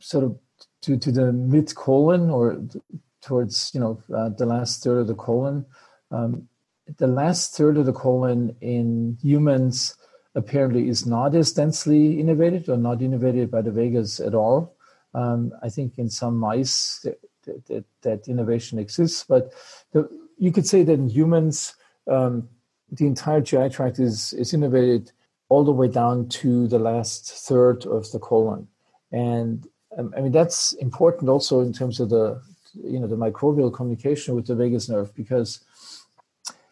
sort 0.00 0.24
of 0.24 0.38
to 0.82 0.96
to 0.96 1.10
the 1.10 1.32
mid 1.32 1.74
colon 1.74 2.30
or 2.30 2.62
towards 3.22 3.70
you 3.74 3.80
know 3.80 4.02
uh, 4.14 4.28
the 4.30 4.46
last 4.46 4.82
third 4.82 4.98
of 4.98 5.06
the 5.06 5.14
colon. 5.14 5.64
Um, 6.10 6.48
the 6.98 7.06
last 7.06 7.56
third 7.56 7.78
of 7.78 7.86
the 7.86 7.92
colon 7.92 8.54
in 8.60 9.16
humans 9.22 9.96
apparently 10.34 10.88
is 10.88 11.06
not 11.06 11.34
as 11.34 11.52
densely 11.52 12.16
innervated 12.16 12.68
or 12.68 12.76
not 12.76 12.98
innervated 12.98 13.50
by 13.50 13.62
the 13.62 13.70
vagus 13.70 14.20
at 14.20 14.34
all. 14.34 14.74
Um, 15.14 15.52
I 15.62 15.68
think 15.68 15.98
in 15.98 16.08
some 16.08 16.36
mice 16.36 17.04
that, 17.44 17.66
that, 17.66 17.84
that 18.02 18.28
innervation 18.28 18.78
exists, 18.78 19.24
but 19.28 19.52
the, 19.92 20.08
you 20.38 20.52
could 20.52 20.66
say 20.66 20.82
that 20.82 20.94
in 20.94 21.08
humans, 21.08 21.74
um, 22.10 22.48
the 22.90 23.06
entire 23.06 23.40
GI 23.40 23.68
tract 23.68 23.98
is, 23.98 24.32
is 24.32 24.52
innervated 24.52 25.12
all 25.52 25.64
the 25.64 25.78
way 25.80 25.88
down 25.88 26.26
to 26.40 26.66
the 26.66 26.78
last 26.78 27.30
third 27.46 27.84
of 27.84 28.10
the 28.12 28.18
colon. 28.18 28.66
And 29.12 29.66
um, 29.98 30.14
I 30.16 30.20
mean, 30.22 30.32
that's 30.32 30.72
important 30.88 31.28
also 31.28 31.60
in 31.60 31.72
terms 31.74 32.00
of 32.00 32.08
the, 32.08 32.40
you 32.92 32.98
know, 32.98 33.06
the 33.06 33.22
microbial 33.26 33.70
communication 33.72 34.34
with 34.34 34.46
the 34.46 34.54
vagus 34.54 34.88
nerve 34.88 35.14
because 35.14 35.60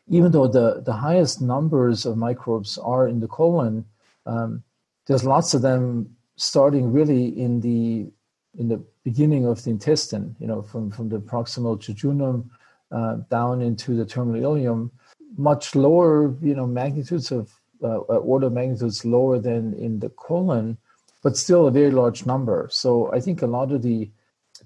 even 0.09 0.33
though 0.33 0.49
the, 0.49 0.81
the 0.81 0.95
highest 0.95 1.43
numbers 1.43 2.07
of 2.07 2.17
microbes 2.17 2.79
are 2.79 3.07
in 3.07 3.21
the 3.21 3.29
colon, 3.29 3.85
um, 4.25 4.63
there's 5.07 5.25
lots 5.25 5.53
of 5.53 5.61
them 5.61 6.17
starting 6.37 6.91
really 6.91 7.27
in 7.39 7.61
the 7.61 8.11
in 8.59 8.67
the 8.69 8.83
beginning 9.05 9.47
of 9.47 9.63
the 9.63 9.71
intestine, 9.71 10.35
you 10.41 10.47
know, 10.47 10.61
from, 10.61 10.91
from 10.91 11.09
the 11.09 11.21
proximal 11.21 11.79
jejunum 11.79 12.49
uh, 12.91 13.17
down 13.31 13.63
into 13.63 13.95
the 13.95 14.05
terminal 14.05 14.43
ileum, 14.43 14.91
much 15.37 15.77
lower, 15.77 16.35
you 16.43 16.55
know, 16.57 16.67
magnitudes 16.67 17.31
of 17.31 17.60
uh, 17.83 18.01
uh, 18.09 18.19
order 18.19 18.47
of 18.47 18.53
magnitudes 18.53 19.05
lower 19.05 19.39
than 19.39 19.75
in 19.75 20.01
the 20.01 20.11
colon, 20.11 20.77
but 21.23 21.37
still 21.37 21.67
a 21.67 21.71
very 21.71 21.91
large 21.91 22.27
number. 22.27 22.69
So 22.71 23.13
I 23.13 23.21
think 23.21 23.43
a 23.43 23.47
lot 23.47 23.73
of 23.73 23.83
the 23.83 24.11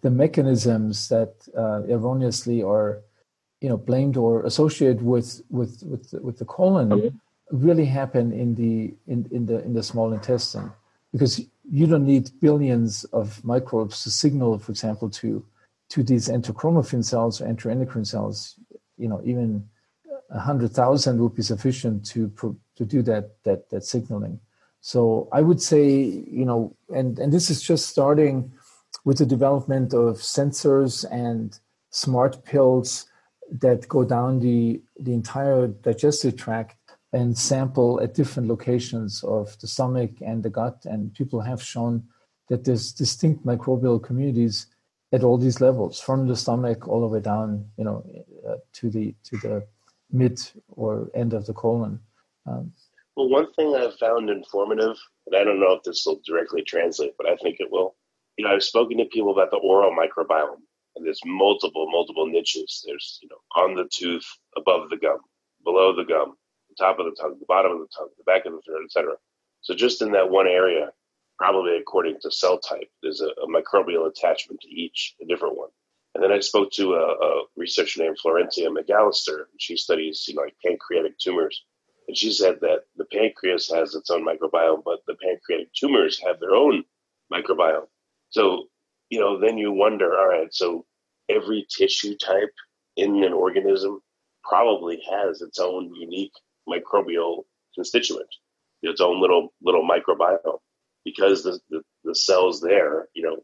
the 0.01 0.11
mechanisms 0.11 1.09
that 1.09 1.35
uh, 1.57 1.83
erroneously 1.89 2.63
are 2.63 3.01
you 3.61 3.69
know 3.69 3.77
blamed 3.77 4.17
or 4.17 4.45
associated 4.45 5.03
with 5.03 5.43
with 5.51 5.83
with 5.85 6.13
with 6.21 6.39
the 6.39 6.45
colon 6.45 6.89
mm-hmm. 6.91 7.67
really 7.67 7.87
happen 7.87 8.33
in 8.33 8.55
the 8.55 8.95
in, 9.07 9.27
in 9.31 9.47
the 9.47 9.65
in 9.65 9.73
the 9.73 9.83
small 9.83 10.13
intestine 10.13 10.71
because 11.13 11.41
you 11.71 11.87
don't 11.87 12.05
need 12.05 12.31
billions 12.41 13.05
of 13.05 13.43
microbes 13.45 14.03
to 14.03 14.11
signal 14.11 14.59
for 14.59 14.73
example 14.73 15.09
to 15.09 15.43
to 15.89 16.03
these 16.03 16.29
enterochromaffin 16.29 17.05
cells 17.05 17.41
or 17.41 17.47
enteroendocrine 17.47 18.07
cells 18.07 18.57
you 18.99 19.09
know 19.09 19.21
even 19.25 19.67
a 20.31 20.41
hundred 20.41 20.73
thousand 20.73 21.19
would 21.19 21.35
be 21.35 21.43
sufficient 21.43 22.05
to 22.05 22.29
to 22.77 22.85
do 22.85 23.03
that 23.03 23.43
that 23.45 23.71
that 23.71 23.85
signaling 23.85 24.39
so 24.81 25.29
i 25.33 25.41
would 25.41 25.61
say 25.61 25.85
you 26.41 26.45
know 26.45 26.77
and 26.95 27.19
and 27.19 27.33
this 27.33 27.51
is 27.51 27.63
just 27.63 27.89
starting 27.89 28.53
with 29.05 29.19
the 29.19 29.27
development 29.27 29.93
of 29.93 30.17
sensors 30.19 31.05
and 31.11 31.59
smart 31.91 32.45
pills 32.45 33.07
that 33.51 33.87
go 33.89 34.05
down 34.05 34.41
the, 34.41 34.81
the 34.99 35.13
entire 35.13 35.69
digestive 35.69 36.37
tract 36.37 36.77
and 37.13 37.37
sample 37.37 38.01
at 38.01 38.15
different 38.15 38.49
locations 38.49 39.23
of 39.23 39.57
the 39.61 39.67
stomach 39.67 40.11
and 40.21 40.43
the 40.43 40.51
gut. 40.51 40.85
And 40.85 41.15
people 41.15 41.41
have 41.41 41.63
shown 41.63 42.03
that 42.49 42.65
there's 42.65 42.93
distinct 42.93 43.47
microbial 43.47 44.03
communities 44.03 44.67
at 45.13 45.23
all 45.23 45.39
these 45.39 45.61
levels, 45.61 46.01
from 46.01 46.27
the 46.27 46.35
stomach 46.35 46.89
all 46.89 47.01
the 47.01 47.07
way 47.07 47.21
down, 47.21 47.67
you 47.77 47.85
know, 47.85 48.05
uh, 48.49 48.57
to 48.73 48.91
the 48.91 49.15
to 49.23 49.37
the 49.37 49.65
mid 50.11 50.41
or 50.69 51.09
end 51.15 51.33
of 51.33 51.47
the 51.47 51.53
colon. 51.53 52.01
Um, 52.47 52.73
well, 53.17 53.29
one 53.29 53.53
thing 53.53 53.75
I've 53.75 53.99
found 53.99 54.29
informative, 54.29 54.97
and 55.27 55.37
I 55.37 55.45
don't 55.45 55.61
know 55.61 55.73
if 55.73 55.83
this 55.85 56.05
will 56.05 56.21
directly 56.27 56.63
translate, 56.63 57.15
but 57.17 57.29
I 57.29 57.37
think 57.37 57.57
it 57.61 57.71
will. 57.71 57.95
You 58.37 58.45
know, 58.45 58.53
I've 58.53 58.65
spoken 58.65 58.99
to 58.99 59.05
people 59.05 59.33
about 59.33 59.51
the 59.51 59.59
oral 59.59 59.97
microbiome, 59.97 60.61
and 60.97 61.07
there's 61.07 61.21
multiple, 61.25 61.89
multiple 61.91 62.27
niches. 62.27 62.85
There's, 62.87 63.21
you 63.23 63.29
know, 63.29 63.63
on 63.63 63.75
the 63.75 63.89
tooth, 63.93 64.27
above 64.57 64.91
the 64.91 64.97
gum, 64.97 65.19
below 65.65 65.95
the 65.95 66.05
gum, 66.05 66.37
the 66.69 66.85
top 66.85 66.99
of 66.99 67.07
the 67.07 67.17
tongue, 67.21 67.37
the 67.39 67.47
bottom 67.47 67.73
of 67.73 67.79
the 67.79 67.89
tongue, 67.97 68.11
the 68.19 68.25
back 68.25 68.47
of 68.47 68.53
the 68.53 68.61
throat, 68.67 68.85
etc. 68.85 69.15
So 69.63 69.75
just 69.75 70.03
in 70.03 70.13
that 70.13 70.31
one 70.31 70.47
area, 70.47 70.91
probably 71.39 71.77
according 71.77 72.19
to 72.21 72.31
cell 72.31 72.59
type, 72.59 72.91
there's 73.03 73.21
a, 73.21 73.29
a, 73.29 73.49
microbial 73.49 74.09
attachment 74.09 74.61
to 74.61 74.69
each, 74.69 75.15
a 75.23 75.27
different 75.27 75.57
one. 75.57 75.71
And 76.15 76.23
then 76.23 76.31
I 76.31 76.41
spoke 76.41 76.71
to 76.73 76.95
a, 76.95 77.07
a 77.13 77.43
researcher 77.57 78.03
named 78.03 78.19
Florencia 78.25 78.69
McAllister. 78.69 79.37
And 79.51 79.59
she 79.59 79.77
studies, 79.77 80.25
you 80.29 80.35
know, 80.35 80.43
like 80.43 80.55
pancreatic 80.65 81.19
tumors. 81.19 81.65
And 82.07 82.17
she 82.17 82.33
said 82.33 82.61
that 82.61 82.85
the 82.97 83.07
pancreas 83.07 83.71
has 83.71 83.95
its 83.95 84.11
own 84.11 84.27
microbiome, 84.27 84.83
but 84.85 85.01
the 85.07 85.15
pancreatic 85.15 85.73
tumors 85.73 86.21
have 86.25 86.41
their 86.41 86.55
own 86.55 86.85
microbiome. 87.33 87.87
So 88.31 88.69
you 89.11 89.21
know, 89.21 89.39
then 89.39 89.59
you 89.59 89.71
wonder, 89.71 90.17
all 90.17 90.29
right, 90.29 90.53
so 90.53 90.85
every 91.29 91.67
tissue 91.71 92.17
type 92.17 92.53
in 92.97 93.23
an 93.23 93.33
organism 93.33 94.01
probably 94.43 95.01
has 95.11 95.41
its 95.41 95.59
own 95.59 95.95
unique 95.95 96.33
microbial 96.69 97.45
constituent, 97.75 98.29
its 98.83 99.01
own 99.01 99.21
little 99.21 99.53
little 99.63 99.89
microbiome, 99.89 100.59
because 101.05 101.43
the, 101.43 101.59
the, 101.71 101.83
the 102.05 102.15
cells 102.15 102.61
there, 102.61 103.09
you 103.15 103.23
know, 103.23 103.37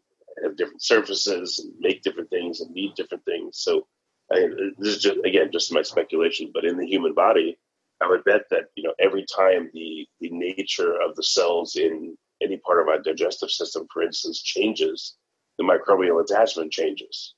have 0.43 0.57
different 0.57 0.83
surfaces 0.83 1.59
and 1.59 1.73
make 1.79 2.03
different 2.03 2.31
things 2.31 2.61
and 2.61 2.71
need 2.73 2.95
different 2.95 3.25
things. 3.25 3.59
So 3.59 3.87
I, 4.33 4.49
this 4.79 4.97
is 4.97 5.03
just 5.03 5.19
again 5.25 5.51
just 5.53 5.73
my 5.73 5.83
speculation, 5.83 6.51
but 6.53 6.65
in 6.65 6.77
the 6.77 6.87
human 6.87 7.15
body, 7.15 7.59
I 8.03 8.09
would 8.09 8.25
bet 8.25 8.43
that 8.51 8.65
you 8.77 8.83
know 8.83 8.95
every 8.99 9.25
time 9.37 9.71
the 9.73 10.07
the 10.21 10.31
nature 10.31 10.95
of 11.01 11.17
the 11.17 11.23
cells 11.23 11.77
in 11.77 12.17
any 12.43 12.57
part 12.59 12.81
of 12.81 12.89
our 12.89 12.99
digestive 12.99 13.51
system, 13.51 13.87
for 13.93 14.03
instance, 14.03 14.41
changes, 14.41 15.17
the 15.59 15.65
microbial 15.65 16.23
attachment 16.23 16.73
changes. 16.73 17.35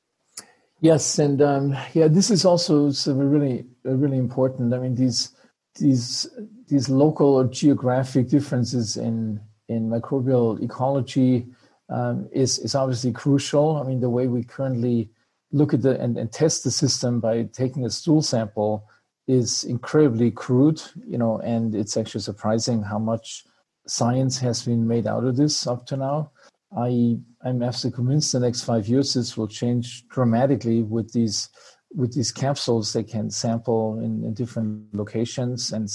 Yes, 0.81 1.19
and 1.19 1.41
um, 1.43 1.77
yeah, 1.95 2.09
this 2.09 2.31
is 2.31 2.45
also 2.45 2.93
really 3.07 3.65
really 3.85 4.19
important. 4.19 4.75
I 4.75 4.79
mean, 4.79 4.95
these 4.95 5.35
these 5.79 6.29
these 6.69 6.89
local 6.89 7.35
or 7.35 7.45
geographic 7.45 8.29
differences 8.29 8.97
in 8.97 9.41
in 9.69 9.89
microbial 9.89 10.63
ecology 10.63 11.47
um, 11.89 12.29
is 12.33 12.59
is 12.59 12.75
obviously 12.75 13.13
crucial. 13.13 13.77
I 13.77 13.85
mean, 13.85 14.01
the 14.01 14.11
way 14.11 14.27
we 14.27 14.43
currently 14.45 15.11
look 15.53 15.75
at 15.75 15.83
the 15.83 16.01
and, 16.01 16.17
and 16.17 16.33
test 16.33 16.65
the 16.65 16.71
system 16.71 17.21
by 17.21 17.45
taking 17.53 17.85
a 17.85 17.91
stool 17.91 18.23
sample 18.23 18.89
is 19.27 19.65
incredibly 19.65 20.31
crude, 20.31 20.83
you 21.07 21.19
know, 21.19 21.39
and 21.39 21.75
it's 21.75 21.97
actually 21.97 22.21
surprising 22.21 22.83
how 22.83 22.99
much 22.99 23.45
science 23.87 24.39
has 24.39 24.65
been 24.65 24.87
made 24.87 25.07
out 25.07 25.25
of 25.25 25.37
this 25.37 25.67
up 25.67 25.87
to 25.87 25.97
now. 25.97 26.31
I 26.77 27.19
I'm 27.45 27.63
absolutely 27.63 27.97
convinced 27.97 28.33
the 28.33 28.41
next 28.41 28.63
five 28.65 28.89
years 28.89 29.15
this 29.15 29.37
will 29.37 29.49
change 29.49 30.09
dramatically 30.09 30.83
with 30.83 31.13
these 31.13 31.51
with 31.95 32.15
these 32.15 32.33
capsules. 32.33 32.93
They 32.93 33.03
can 33.03 33.31
sample 33.31 33.99
in, 33.99 34.25
in 34.25 34.35
different 34.35 34.95
locations 34.95 35.73
and 35.73 35.89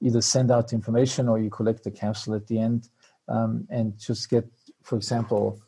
either 0.00 0.20
send 0.20 0.50
out 0.50 0.72
information 0.72 1.28
or 1.28 1.38
you 1.38 1.50
collect 1.50 1.82
the 1.82 1.90
capsule 1.90 2.34
at 2.34 2.46
the 2.46 2.58
end 2.58 2.88
um, 3.28 3.66
and 3.70 3.98
just 3.98 4.30
get, 4.30 4.44
for 4.82 4.96
example, 4.96 5.60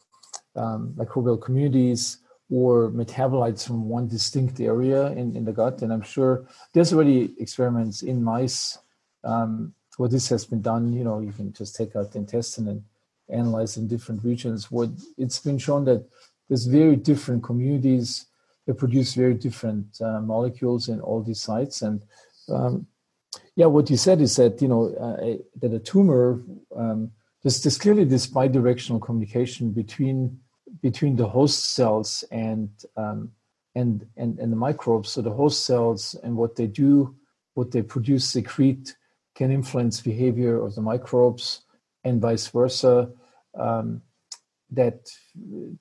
um, 0.55 0.95
microbial 0.97 1.41
communities 1.41 2.19
or 2.51 2.91
metabolites 2.91 3.67
from 3.67 3.89
one 3.89 4.07
distinct 4.07 4.61
area 4.61 5.09
in, 5.13 5.35
in 5.35 5.45
the 5.45 5.53
gut. 5.53 5.83
And 5.83 5.93
I'm 5.93 6.03
sure 6.03 6.47
there's 6.73 6.93
already 6.93 7.35
experiments 7.39 8.03
in 8.03 8.23
mice 8.23 8.79
um, 9.25 9.75
where 9.97 10.09
this 10.09 10.29
has 10.29 10.45
been 10.45 10.63
done. 10.63 10.93
You 10.93 11.05
know, 11.05 11.21
you 11.21 11.33
can 11.33 11.53
just 11.53 11.75
take 11.75 11.97
out 11.97 12.13
the 12.13 12.19
intestine 12.19 12.69
and 12.69 12.85
analyze 13.29 13.77
in 13.77 13.89
different 13.89 14.23
regions. 14.25 14.71
What 14.71 14.91
it's 15.19 15.41
been 15.41 15.59
shown 15.59 15.85
that 15.87 16.07
there's 16.49 16.67
very 16.67 16.97
different 16.97 17.43
communities 17.43 18.27
that 18.67 18.75
produce 18.75 19.15
very 19.15 19.35
different 19.35 20.01
uh, 20.01 20.21
molecules 20.21 20.89
in 20.89 21.01
all 21.01 21.23
these 21.23 21.41
sites. 21.41 21.83
And 21.83 22.03
um, 22.49 22.87
yeah, 23.57 23.67
what 23.67 23.91
you 23.91 23.97
said 23.97 24.21
is 24.21 24.37
that 24.37 24.63
you 24.63 24.69
know 24.69 24.95
uh, 24.95 25.43
that 25.61 25.75
a 25.75 25.81
tumor 25.81 26.43
um, 26.77 27.11
there's, 27.43 27.63
there's 27.63 27.79
clearly 27.79 28.05
this 28.05 28.27
bidirectional 28.27 29.01
communication 29.01 29.71
between 29.71 30.41
between 30.83 31.17
the 31.17 31.29
host 31.29 31.75
cells 31.75 32.25
and 32.31 32.71
um, 32.97 33.31
and, 33.75 34.07
and 34.17 34.39
and 34.39 34.53
the 34.53 34.57
microbes. 34.57 35.11
So 35.11 35.23
the 35.23 35.33
host 35.33 35.67
cells 35.67 36.15
and 36.23 36.37
what 36.37 36.57
they 36.57 36.67
do, 36.67 37.15
what 37.55 37.71
they 37.71 37.83
produce, 37.83 38.29
secrete, 38.29 38.97
can 39.35 39.51
influence 39.51 40.01
behavior 40.01 40.63
of 40.63 40.75
the 40.75 40.83
microbes, 40.83 41.63
and 42.05 42.21
vice 42.21 42.49
versa. 42.49 43.11
Um, 43.55 44.03
that 44.71 45.09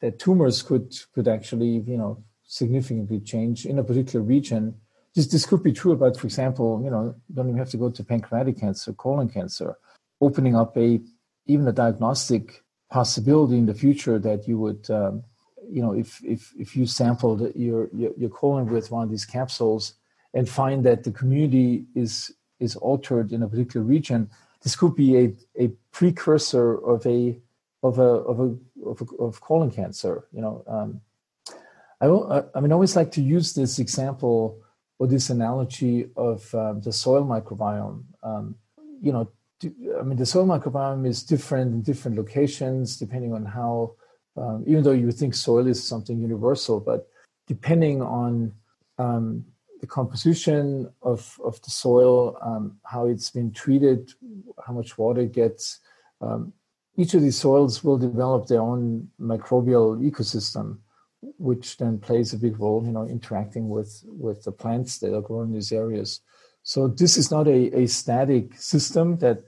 that 0.01 0.19
tumors 0.19 0.61
could 0.61 0.93
could 1.13 1.27
actually 1.27 1.83
you 1.87 1.97
know 1.97 2.23
significantly 2.43 3.19
change 3.19 3.65
in 3.65 3.79
a 3.79 3.83
particular 3.83 4.23
region. 4.23 4.75
This 5.15 5.27
this 5.27 5.45
could 5.45 5.63
be 5.63 5.71
true 5.71 5.93
about, 5.93 6.17
for 6.17 6.27
example, 6.27 6.81
you 6.83 6.91
know, 6.91 7.15
don't 7.33 7.47
even 7.47 7.57
have 7.57 7.69
to 7.69 7.77
go 7.77 7.89
to 7.89 8.03
pancreatic 8.03 8.59
cancer, 8.59 8.93
colon 8.93 9.29
cancer, 9.29 9.77
opening 10.21 10.55
up 10.55 10.77
a 10.77 10.99
even 11.47 11.67
a 11.67 11.71
diagnostic 11.71 12.63
possibility 12.89 13.57
in 13.57 13.65
the 13.65 13.73
future 13.73 14.19
that 14.19 14.47
you 14.47 14.57
would, 14.59 14.89
um, 14.89 15.23
you 15.69 15.81
know, 15.81 15.93
if 15.93 16.23
if 16.23 16.53
if 16.57 16.75
you 16.75 16.85
sampled 16.85 17.55
your, 17.55 17.89
your 17.93 18.11
your 18.17 18.29
colon 18.29 18.67
with 18.67 18.91
one 18.91 19.03
of 19.03 19.09
these 19.09 19.25
capsules 19.25 19.93
and 20.33 20.47
find 20.47 20.83
that 20.85 21.03
the 21.03 21.11
community 21.11 21.85
is 21.95 22.31
is 22.59 22.75
altered 22.75 23.31
in 23.31 23.43
a 23.43 23.47
particular 23.47 23.85
region, 23.85 24.29
this 24.61 24.75
could 24.75 24.95
be 24.95 25.17
a, 25.17 25.33
a 25.59 25.67
precursor 25.91 26.75
of 26.85 27.05
a 27.05 27.37
of 27.83 27.99
a 27.99 28.01
of 28.01 28.39
a 28.39 28.55
of, 28.85 29.01
a, 29.01 29.23
of 29.23 29.41
colon 29.41 29.71
cancer. 29.71 30.27
You 30.31 30.41
know, 30.41 30.63
um, 30.67 31.01
I 32.01 32.05
I 32.55 32.59
mean, 32.59 32.71
I 32.71 32.75
always 32.75 32.95
like 32.95 33.11
to 33.13 33.21
use 33.21 33.53
this 33.53 33.79
example 33.79 34.59
or 34.99 35.07
this 35.07 35.29
analogy 35.29 36.09
of 36.15 36.53
um, 36.55 36.81
the 36.81 36.91
soil 36.91 37.25
microbiome. 37.25 38.03
Um, 38.23 38.55
you 39.01 39.11
know, 39.11 39.29
I 39.99 40.03
mean, 40.03 40.17
the 40.17 40.25
soil 40.25 40.45
microbiome 40.45 41.07
is 41.07 41.23
different 41.23 41.73
in 41.73 41.81
different 41.81 42.17
locations 42.17 42.97
depending 42.97 43.33
on 43.33 43.45
how, 43.45 43.95
um, 44.37 44.63
even 44.67 44.83
though 44.83 44.91
you 44.91 45.11
think 45.11 45.33
soil 45.35 45.67
is 45.67 45.85
something 45.85 46.19
universal, 46.19 46.79
but 46.79 47.07
depending 47.47 48.01
on 48.01 48.53
um, 48.97 49.45
the 49.81 49.87
composition 49.87 50.89
of, 51.01 51.37
of 51.43 51.61
the 51.61 51.69
soil, 51.69 52.37
um, 52.41 52.77
how 52.83 53.05
it's 53.05 53.29
been 53.29 53.51
treated, 53.51 54.11
how 54.65 54.73
much 54.73 54.97
water 54.97 55.21
it 55.21 55.33
gets, 55.33 55.79
um, 56.21 56.53
each 56.97 57.13
of 57.13 57.21
these 57.21 57.37
soils 57.37 57.83
will 57.83 57.97
develop 57.97 58.47
their 58.47 58.61
own 58.61 59.09
microbial 59.19 59.99
ecosystem, 59.99 60.77
which 61.37 61.77
then 61.77 61.97
plays 61.99 62.33
a 62.33 62.37
big 62.37 62.59
role, 62.59 62.83
you 62.85 62.91
know, 62.91 63.05
interacting 63.05 63.69
with, 63.69 64.03
with 64.05 64.43
the 64.43 64.51
plants 64.51 64.99
that 64.99 65.13
are 65.13 65.21
grown 65.21 65.47
in 65.47 65.53
these 65.53 65.71
areas. 65.71 66.21
So 66.63 66.87
this 66.87 67.17
is 67.17 67.29
not 67.29 67.47
a, 67.47 67.81
a 67.81 67.87
static 67.87 68.55
system 68.55 69.17
that 69.17 69.43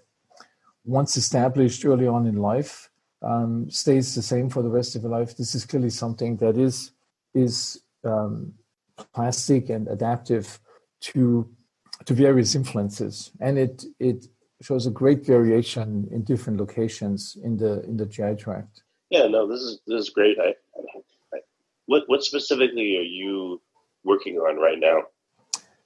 once 0.88 1.18
established 1.18 1.86
early 1.86 2.08
on 2.08 2.26
in 2.26 2.38
life 2.38 2.90
um, 3.22 3.70
stays 3.70 4.16
the 4.16 4.22
same 4.22 4.50
for 4.50 4.62
the 4.62 4.70
rest 4.70 4.96
of 4.96 5.02
your 5.02 5.12
life. 5.12 5.36
This 5.36 5.54
is 5.54 5.66
clearly 5.66 5.90
something 5.90 6.38
that 6.38 6.58
is 6.58 6.92
is 7.34 7.82
um, 8.04 8.54
plastic 9.14 9.70
and 9.70 9.88
adaptive 9.88 10.60
to 11.02 11.50
to 12.06 12.14
various 12.14 12.56
influences, 12.56 13.32
and 13.42 13.58
it 13.58 13.84
it 14.00 14.28
shows 14.62 14.88
a 14.88 14.92
great 14.92 15.26
variation 15.26 16.08
in 16.12 16.24
different 16.24 16.60
locations 16.60 17.38
in 17.44 17.58
the 17.58 17.84
in 17.84 17.98
the 17.98 18.06
GI 18.06 18.36
tract. 18.36 18.84
Yeah, 19.10 19.28
no, 19.28 19.48
this 19.48 19.62
is 19.62 19.80
this 19.88 20.02
is 20.02 20.10
great. 20.10 20.38
I, 20.40 20.54
I, 21.34 21.40
what 21.86 22.04
what 22.08 22.24
specifically 22.24 22.98
are 22.98 23.10
you 23.20 23.62
working 24.04 24.38
on 24.38 24.58
right 24.58 24.80
now? 24.80 25.04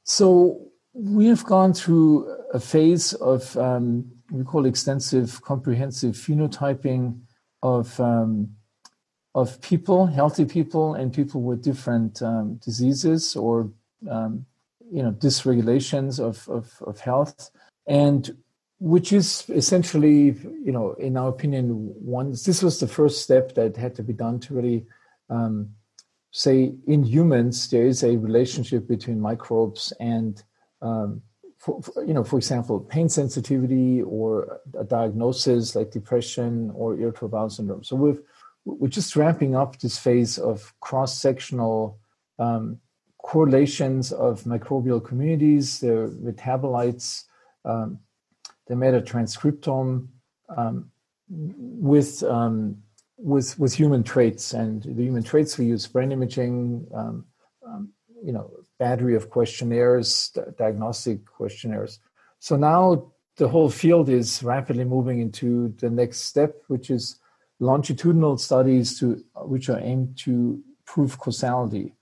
So 0.03 0.67
we 0.93 1.27
have 1.27 1.45
gone 1.45 1.73
through 1.73 2.27
a 2.53 2.59
phase 2.59 3.13
of 3.13 3.55
um, 3.57 4.11
we 4.31 4.43
call 4.43 4.65
extensive 4.65 5.41
comprehensive 5.41 6.15
phenotyping 6.15 7.19
of 7.61 7.99
um, 7.99 8.55
of 9.35 9.61
people, 9.61 10.07
healthy 10.07 10.45
people, 10.45 10.95
and 10.95 11.13
people 11.13 11.41
with 11.41 11.63
different 11.63 12.21
um, 12.21 12.55
diseases 12.55 13.35
or 13.35 13.69
um, 14.09 14.45
you 14.91 15.03
know 15.03 15.11
dysregulations 15.11 16.19
of, 16.19 16.47
of, 16.49 16.81
of 16.85 16.99
health, 16.99 17.51
and 17.87 18.35
which 18.79 19.13
is 19.13 19.45
essentially 19.49 20.35
you 20.63 20.71
know 20.71 20.93
in 20.93 21.15
our 21.15 21.29
opinion 21.29 21.69
one 21.99 22.31
this 22.31 22.63
was 22.63 22.79
the 22.79 22.87
first 22.87 23.21
step 23.21 23.53
that 23.53 23.77
had 23.77 23.93
to 23.95 24.03
be 24.03 24.13
done 24.13 24.39
to 24.39 24.55
really 24.55 24.85
um, 25.29 25.69
say 26.31 26.73
in 26.87 27.03
humans 27.03 27.69
there 27.69 27.85
is 27.85 28.03
a 28.03 28.17
relationship 28.17 28.87
between 28.87 29.19
microbes 29.19 29.93
and 29.99 30.43
um, 30.81 31.21
for, 31.61 31.79
for, 31.81 32.03
you 32.03 32.13
know, 32.13 32.23
for 32.23 32.37
example, 32.37 32.79
pain 32.79 33.07
sensitivity 33.07 34.01
or 34.01 34.59
a 34.77 34.83
diagnosis 34.83 35.75
like 35.75 35.91
depression 35.91 36.71
or 36.73 36.99
irritable 36.99 37.29
bowel 37.29 37.49
syndrome. 37.49 37.83
So 37.83 37.95
we've 37.95 38.21
we're 38.65 38.87
just 38.89 39.15
ramping 39.15 39.55
up 39.55 39.79
this 39.79 39.97
phase 39.97 40.37
of 40.37 40.73
cross-sectional 40.81 41.97
um, 42.37 42.79
correlations 43.17 44.11
of 44.11 44.43
microbial 44.43 45.03
communities, 45.03 45.79
their 45.79 46.09
metabolites, 46.09 47.23
um, 47.65 47.99
the 48.67 48.75
metatranscriptome, 48.75 50.07
um, 50.55 50.91
with 51.29 52.23
um, 52.23 52.77
with 53.17 53.57
with 53.57 53.73
human 53.73 54.03
traits 54.03 54.53
and 54.53 54.83
the 54.83 55.03
human 55.03 55.23
traits 55.23 55.57
we 55.57 55.65
use 55.65 55.87
brain 55.87 56.11
imaging, 56.11 56.87
um, 56.93 57.25
um, 57.65 57.89
you 58.23 58.31
know, 58.31 58.51
battery 58.81 59.15
of 59.15 59.29
questionnaires, 59.29 60.35
diagnostic 60.57 61.17
questionnaires. 61.39 61.99
So 62.39 62.53
now 62.55 63.11
the 63.37 63.47
whole 63.47 63.69
field 63.69 64.09
is 64.09 64.41
rapidly 64.41 64.85
moving 64.85 65.21
into 65.21 65.75
the 65.81 65.91
next 66.01 66.17
step, 66.31 66.51
which 66.67 66.89
is 66.89 67.03
longitudinal 67.59 68.37
studies 68.37 68.87
to 68.99 69.05
which 69.53 69.69
are 69.69 69.79
aimed 69.79 70.17
to 70.25 70.33
prove 70.91 71.19
causality. 71.19 71.93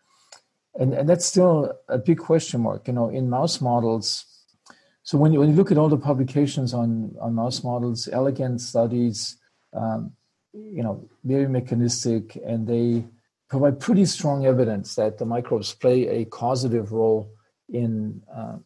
And, 0.80 0.94
and 0.94 1.10
that's 1.10 1.26
still 1.26 1.74
a 1.90 1.98
big 1.98 2.20
question 2.20 2.62
mark. 2.62 2.88
You 2.88 2.94
know, 2.94 3.10
in 3.10 3.30
mouse 3.30 3.60
models, 3.60 4.08
so 5.04 5.18
when 5.18 5.34
you, 5.34 5.40
when 5.42 5.50
you 5.50 5.56
look 5.56 5.72
at 5.72 5.78
all 5.78 5.90
the 5.90 5.98
publications 6.12 6.74
on, 6.74 7.14
on 7.20 7.36
mouse 7.36 7.62
models, 7.62 8.08
elegant 8.08 8.62
studies, 8.62 9.38
um, 9.74 10.14
you 10.54 10.84
know, 10.84 11.10
very 11.26 11.50
mechanistic, 11.50 12.38
and 12.46 12.66
they 12.66 13.04
provide 13.50 13.80
pretty 13.80 14.06
strong 14.06 14.46
evidence 14.46 14.96
that 14.96 15.18
the 15.18 15.26
microbes 15.26 15.74
play 15.74 16.08
a 16.08 16.26
causative 16.26 16.92
role 16.92 17.32
in 17.70 18.22
uh, 18.34 18.58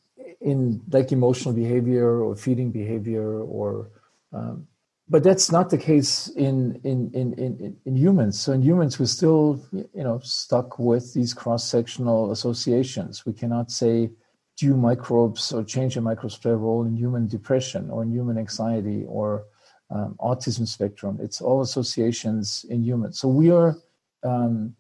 in 0.42 0.82
like 0.92 1.12
emotional 1.12 1.54
behavior 1.54 2.22
or 2.22 2.36
feeding 2.36 2.72
behavior 2.72 3.40
or 3.42 3.90
um, 4.34 4.68
but 5.10 5.24
that's 5.24 5.52
not 5.52 5.70
the 5.70 5.78
case 5.78 6.30
in, 6.30 6.80
in, 6.84 7.12
in, 7.14 7.34
in, 7.34 7.78
in 7.86 7.96
humans. 7.96 8.40
So 8.40 8.54
in 8.54 8.62
humans, 8.62 9.00
we're 9.00 9.06
still, 9.06 9.64
you 9.72 10.04
know, 10.04 10.20
stuck 10.24 10.80
with 10.80 11.14
these 11.14 11.34
cross-sectional 11.34 12.32
associations. 12.32 13.26
We 13.26 13.34
cannot 13.34 13.70
say 13.70 14.12
do 14.58 14.76
microbes 14.76 15.52
or 15.52 15.64
change 15.64 15.98
in 15.98 16.04
microbes 16.04 16.38
play 16.38 16.52
a 16.52 16.56
role 16.56 16.86
in 16.86 16.96
human 16.96 17.28
depression 17.28 17.90
or 17.90 18.04
in 18.04 18.12
human 18.12 18.38
anxiety 18.38 19.04
or 19.08 19.44
um, 19.90 20.16
autism 20.20 20.68
spectrum. 20.68 21.20
It's 21.22 21.42
all 21.42 21.62
associations 21.62 22.66
in 22.70 22.82
humans. 22.82 23.20
So 23.20 23.28
we 23.28 23.52
are 23.52 23.76
um, 24.24 24.76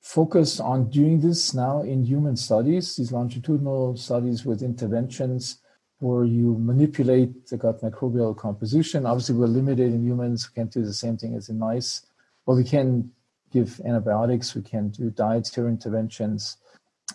focused 0.00 0.60
on 0.60 0.88
doing 0.90 1.20
this 1.20 1.54
now 1.54 1.82
in 1.82 2.04
human 2.04 2.36
studies, 2.36 2.96
these 2.96 3.12
longitudinal 3.12 3.96
studies 3.96 4.44
with 4.44 4.62
interventions 4.62 5.60
where 6.00 6.24
you 6.24 6.56
manipulate 6.58 7.48
the 7.48 7.56
gut 7.56 7.82
microbial 7.82 8.36
composition. 8.36 9.04
Obviously, 9.04 9.34
we're 9.34 9.46
limited 9.46 9.92
in 9.92 10.04
humans. 10.04 10.48
We 10.48 10.54
can't 10.54 10.72
do 10.72 10.84
the 10.84 10.92
same 10.92 11.16
thing 11.16 11.34
as 11.34 11.48
in 11.48 11.58
mice, 11.58 12.06
but 12.46 12.54
we 12.54 12.64
can 12.64 13.10
give 13.52 13.80
antibiotics. 13.84 14.54
We 14.54 14.62
can 14.62 14.90
do 14.90 15.10
dietary 15.10 15.68
interventions, 15.68 16.56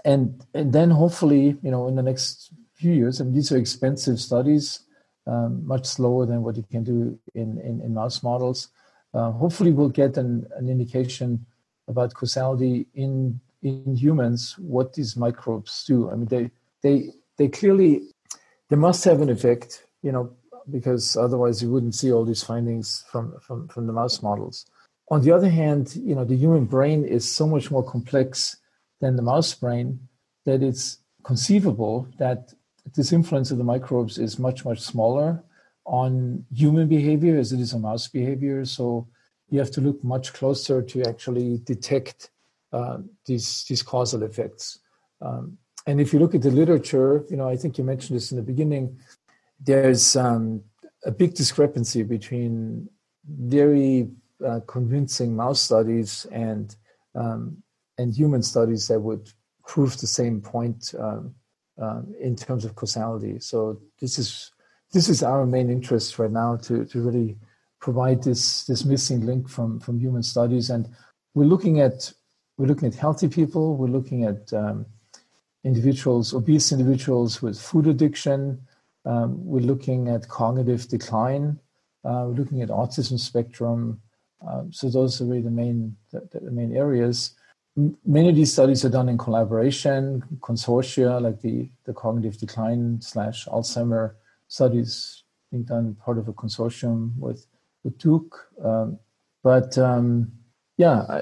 and 0.03 0.45
and 0.53 0.73
then 0.73 0.91
hopefully, 0.91 1.57
you 1.63 1.71
know, 1.71 1.87
in 1.87 1.95
the 1.95 2.03
next 2.03 2.51
few 2.75 2.91
years, 2.91 3.19
and 3.19 3.33
these 3.33 3.51
are 3.51 3.57
expensive 3.57 4.19
studies, 4.19 4.81
um, 5.25 5.65
much 5.65 5.85
slower 5.85 6.25
than 6.25 6.43
what 6.43 6.57
you 6.57 6.65
can 6.69 6.83
do 6.83 7.17
in 7.33 7.59
in, 7.59 7.81
in 7.81 7.93
mouse 7.93 8.21
models. 8.21 8.69
Uh, 9.13 9.31
hopefully, 9.31 9.71
we'll 9.71 9.89
get 9.89 10.17
an, 10.17 10.47
an 10.57 10.69
indication 10.69 11.45
about 11.87 12.13
causality 12.13 12.87
in 12.93 13.39
in 13.61 13.95
humans 13.95 14.55
what 14.59 14.93
these 14.93 15.15
microbes 15.15 15.85
do. 15.85 16.09
I 16.09 16.15
mean, 16.15 16.27
they 16.27 16.51
they 16.81 17.11
they 17.37 17.47
clearly 17.47 18.01
they 18.69 18.75
must 18.75 19.03
have 19.05 19.21
an 19.21 19.29
effect, 19.29 19.85
you 20.01 20.11
know, 20.11 20.33
because 20.69 21.15
otherwise 21.17 21.61
you 21.61 21.71
wouldn't 21.71 21.95
see 21.95 22.11
all 22.11 22.25
these 22.25 22.43
findings 22.43 23.05
from, 23.11 23.39
from, 23.39 23.67
from 23.67 23.87
the 23.87 23.93
mouse 23.93 24.21
models. 24.21 24.65
On 25.09 25.21
the 25.21 25.31
other 25.31 25.49
hand, 25.49 25.95
you 25.95 26.15
know, 26.15 26.25
the 26.25 26.35
human 26.35 26.65
brain 26.65 27.03
is 27.03 27.29
so 27.29 27.45
much 27.45 27.69
more 27.69 27.83
complex 27.83 28.57
than 29.01 29.15
the 29.15 29.21
mouse 29.21 29.53
brain 29.53 29.99
that 30.45 30.63
it's 30.63 30.97
conceivable 31.23 32.07
that 32.17 32.53
this 32.95 33.13
influence 33.13 33.51
of 33.51 33.57
the 33.57 33.63
microbes 33.63 34.17
is 34.17 34.39
much, 34.39 34.65
much 34.65 34.79
smaller 34.79 35.43
on 35.85 36.45
human 36.53 36.87
behavior 36.87 37.37
as 37.37 37.51
it 37.51 37.59
is 37.59 37.73
on 37.73 37.81
mouse 37.81 38.07
behavior. 38.07 38.65
So 38.65 39.07
you 39.49 39.59
have 39.59 39.71
to 39.71 39.81
look 39.81 40.03
much 40.03 40.33
closer 40.33 40.81
to 40.81 41.03
actually 41.03 41.59
detect 41.59 42.31
uh, 42.71 42.97
these, 43.25 43.65
these 43.69 43.83
causal 43.83 44.23
effects. 44.23 44.79
Um, 45.21 45.57
and 45.85 45.99
if 45.99 46.13
you 46.13 46.19
look 46.19 46.33
at 46.33 46.41
the 46.41 46.51
literature, 46.51 47.25
you 47.29 47.37
know, 47.37 47.47
I 47.47 47.57
think 47.57 47.77
you 47.77 47.83
mentioned 47.83 48.15
this 48.15 48.31
in 48.31 48.37
the 48.37 48.43
beginning, 48.43 48.97
there's 49.59 50.15
um, 50.15 50.63
a 51.05 51.11
big 51.11 51.33
discrepancy 51.35 52.03
between 52.03 52.89
very 53.27 54.09
uh, 54.45 54.61
convincing 54.67 55.35
mouse 55.35 55.61
studies 55.61 56.25
and 56.31 56.75
um, 57.15 57.57
and 57.99 58.13
human 58.13 58.41
studies 58.41 58.87
that 58.87 58.99
would 58.99 59.29
prove 59.67 59.99
the 59.99 60.07
same 60.07 60.41
point 60.41 60.95
um, 60.99 61.35
um, 61.79 62.13
in 62.19 62.35
terms 62.35 62.65
of 62.65 62.75
causality. 62.75 63.39
So 63.39 63.79
this 64.01 64.17
is 64.17 64.51
this 64.93 65.09
is 65.09 65.23
our 65.23 65.45
main 65.45 65.69
interest 65.69 66.19
right 66.19 66.31
now 66.31 66.55
to 66.57 66.85
to 66.85 67.01
really 67.01 67.35
provide 67.81 68.23
this 68.23 68.63
this 68.65 68.85
missing 68.85 69.25
link 69.25 69.49
from 69.49 69.79
from 69.79 69.99
human 69.99 70.23
studies, 70.23 70.69
and 70.69 70.87
we're 71.33 71.51
looking 71.53 71.81
at 71.81 72.13
we're 72.57 72.67
looking 72.67 72.87
at 72.87 72.95
healthy 72.95 73.27
people, 73.27 73.75
we're 73.75 73.87
looking 73.87 74.23
at 74.23 74.53
um, 74.53 74.85
individuals, 75.63 76.33
obese 76.33 76.71
individuals 76.71 77.41
with 77.41 77.59
food 77.59 77.87
addiction. 77.87 78.61
Um, 79.05 79.43
we're 79.43 79.67
looking 79.71 80.07
at 80.07 80.29
cognitive 80.29 80.87
decline. 80.87 81.59
Uh, 82.05 82.25
we're 82.27 82.39
looking 82.41 82.61
at 82.61 82.69
autism 82.69 83.19
spectrum. 83.19 83.99
Um, 84.47 84.71
so 84.71 84.89
those 84.89 85.19
are 85.19 85.25
really 85.25 85.41
the 85.41 85.49
main 85.49 85.97
the, 86.11 86.21
the 86.31 86.51
main 86.51 86.75
areas. 86.75 87.35
Many 88.05 88.29
of 88.29 88.35
these 88.35 88.53
studies 88.53 88.85
are 88.85 88.89
done 88.89 89.09
in 89.09 89.17
collaboration, 89.17 90.23
consortia 90.41 91.19
like 91.19 91.41
the 91.41 91.69
the 91.85 91.93
cognitive 91.93 92.37
decline 92.37 93.01
slash 93.01 93.47
Alzheimer 93.47 94.13
studies 94.53 95.23
being 95.51 95.63
done 95.63 95.95
part 95.95 96.19
of 96.19 96.27
a 96.27 96.33
consortium 96.33 97.11
with 97.17 97.47
with 97.83 97.97
Duke. 97.97 98.35
Um, 98.63 98.99
but 99.43 99.77
um, 99.77 100.31
yeah, 100.77 100.97
I, 101.09 101.19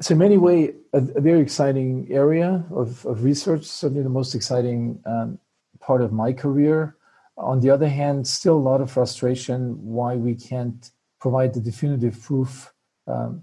so 0.00 0.12
in 0.12 0.18
many 0.18 0.36
ways, 0.36 0.74
a, 0.92 0.98
a, 0.98 1.20
very 1.20 1.40
exciting 1.40 2.06
area 2.10 2.64
of, 2.70 3.04
of 3.04 3.24
research, 3.24 3.64
certainly 3.64 4.04
the 4.04 4.18
most 4.20 4.34
exciting 4.34 5.00
um, 5.06 5.38
part 5.80 6.02
of 6.02 6.12
my 6.12 6.32
career. 6.32 6.96
On 7.36 7.58
the 7.60 7.70
other 7.70 7.88
hand, 7.88 8.26
still 8.26 8.56
a 8.56 8.66
lot 8.70 8.80
of 8.80 8.92
frustration 8.92 9.60
why 9.82 10.14
we 10.14 10.34
can't 10.34 10.90
provide 11.20 11.52
the 11.54 11.60
definitive 11.60 12.20
proof 12.22 12.72
um, 13.06 13.42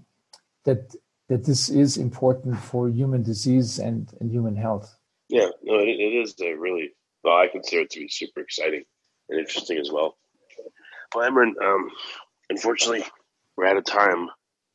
that 0.64 0.94
that 1.28 1.44
this 1.44 1.68
is 1.68 1.96
important 1.96 2.56
for 2.56 2.88
human 2.88 3.22
disease 3.22 3.80
and, 3.80 4.14
and 4.20 4.30
human 4.30 4.54
health. 4.54 4.96
Yeah, 5.28 5.48
no, 5.64 5.74
it, 5.80 5.98
it 6.06 6.12
is 6.22 6.36
a 6.40 6.54
really 6.54 6.92
well. 7.24 7.36
I 7.36 7.48
consider 7.48 7.82
it 7.82 7.90
to 7.90 8.00
be 8.00 8.08
super 8.08 8.40
exciting 8.40 8.84
and 9.28 9.40
interesting 9.40 9.78
as 9.78 9.90
well. 9.90 10.16
Well, 11.14 11.28
Emeran, 11.30 11.52
um, 11.62 11.90
unfortunately, 12.50 13.04
we're 13.56 13.66
out 13.66 13.76
of 13.76 13.84
time. 13.84 14.28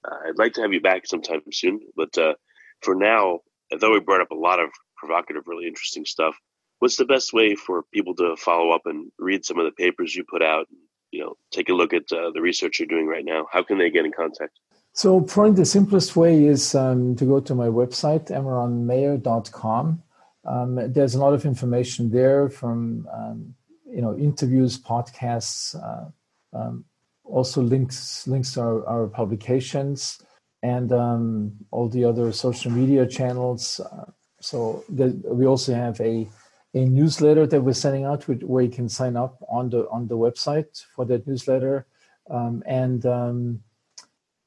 Uh, 0.04 0.16
I'd 0.28 0.38
like 0.38 0.54
to 0.54 0.62
have 0.62 0.74
you 0.74 0.82
back 0.82 1.06
sometime 1.06 1.42
soon, 1.52 1.82
but 1.96 2.18
uh, 2.18 2.34
for 2.82 2.96
now, 2.96 3.40
although 3.72 3.94
we 3.94 4.00
brought 4.00 4.22
up 4.22 4.32
a 4.32 4.36
lot 4.36 4.60
of 4.60 4.70
provocative, 4.98 5.44
really 5.46 5.68
interesting 5.68 6.06
stuff, 6.06 6.36
what's 6.80 6.98
the 6.98 7.06
best 7.06 7.34
way 7.34 7.56
for 7.56 7.84
people 7.94 8.16
to 8.16 8.36
follow 8.38 8.72
up 8.72 8.82
and 8.86 9.12
read 9.20 9.46
some 9.46 9.60
of 9.60 9.66
the 9.66 9.72
papers 9.72 10.16
you 10.16 10.24
put 10.24 10.42
out? 10.42 10.68
You 11.12 11.22
know, 11.22 11.38
take 11.52 11.70
a 11.70 11.74
look 11.74 11.94
at 11.94 12.12
uh, 12.12 12.32
the 12.32 12.42
research 12.42 12.80
you're 12.80 12.88
doing 12.88 13.08
right 13.08 13.26
now. 13.26 13.46
How 13.52 13.64
can 13.64 13.78
they 13.78 13.90
get 13.90 14.06
in 14.06 14.12
contact? 14.12 14.58
So, 14.94 15.22
probably 15.22 15.54
the 15.54 15.66
simplest 15.66 16.16
way 16.16 16.46
is 16.46 16.76
um, 16.76 17.16
to 17.16 17.26
go 17.26 17.40
to 17.40 17.56
my 17.56 17.68
website, 17.68 18.30
emeranmayer.com. 18.30 20.04
Um, 20.44 20.92
there's 20.92 21.16
a 21.16 21.20
lot 21.20 21.34
of 21.34 21.46
information 21.46 22.10
there 22.10 22.50
from 22.50 23.08
um, 23.14 23.56
you 23.94 24.02
know 24.02 24.18
interviews, 24.18 24.80
podcasts, 24.80 25.76
uh, 25.76 26.58
um, 26.58 26.86
also 27.24 27.62
links 27.62 28.28
links 28.28 28.54
to 28.54 28.62
our, 28.62 28.86
our 28.88 29.08
publications 29.08 30.22
and 30.64 30.92
um, 30.92 31.52
all 31.72 31.90
the 31.90 32.06
other 32.06 32.32
social 32.32 32.72
media 32.72 33.06
channels. 33.08 33.80
Uh, 33.80 34.06
so 34.40 34.84
the, 34.90 35.08
we 35.26 35.46
also 35.46 35.74
have 35.74 36.00
a 36.02 36.28
a 36.74 36.86
newsletter 36.86 37.46
that 37.46 37.62
we're 37.62 37.74
sending 37.74 38.06
out 38.06 38.24
where 38.28 38.64
you 38.64 38.72
can 38.72 38.88
sign 38.88 39.16
up 39.16 39.38
on 39.50 39.70
the 39.70 39.90
on 39.90 40.08
the 40.08 40.18
website 40.18 40.86
for 40.96 41.06
that 41.06 41.28
newsletter. 41.28 41.86
Um, 42.30 42.64
and 42.66 43.06
um, 43.06 43.64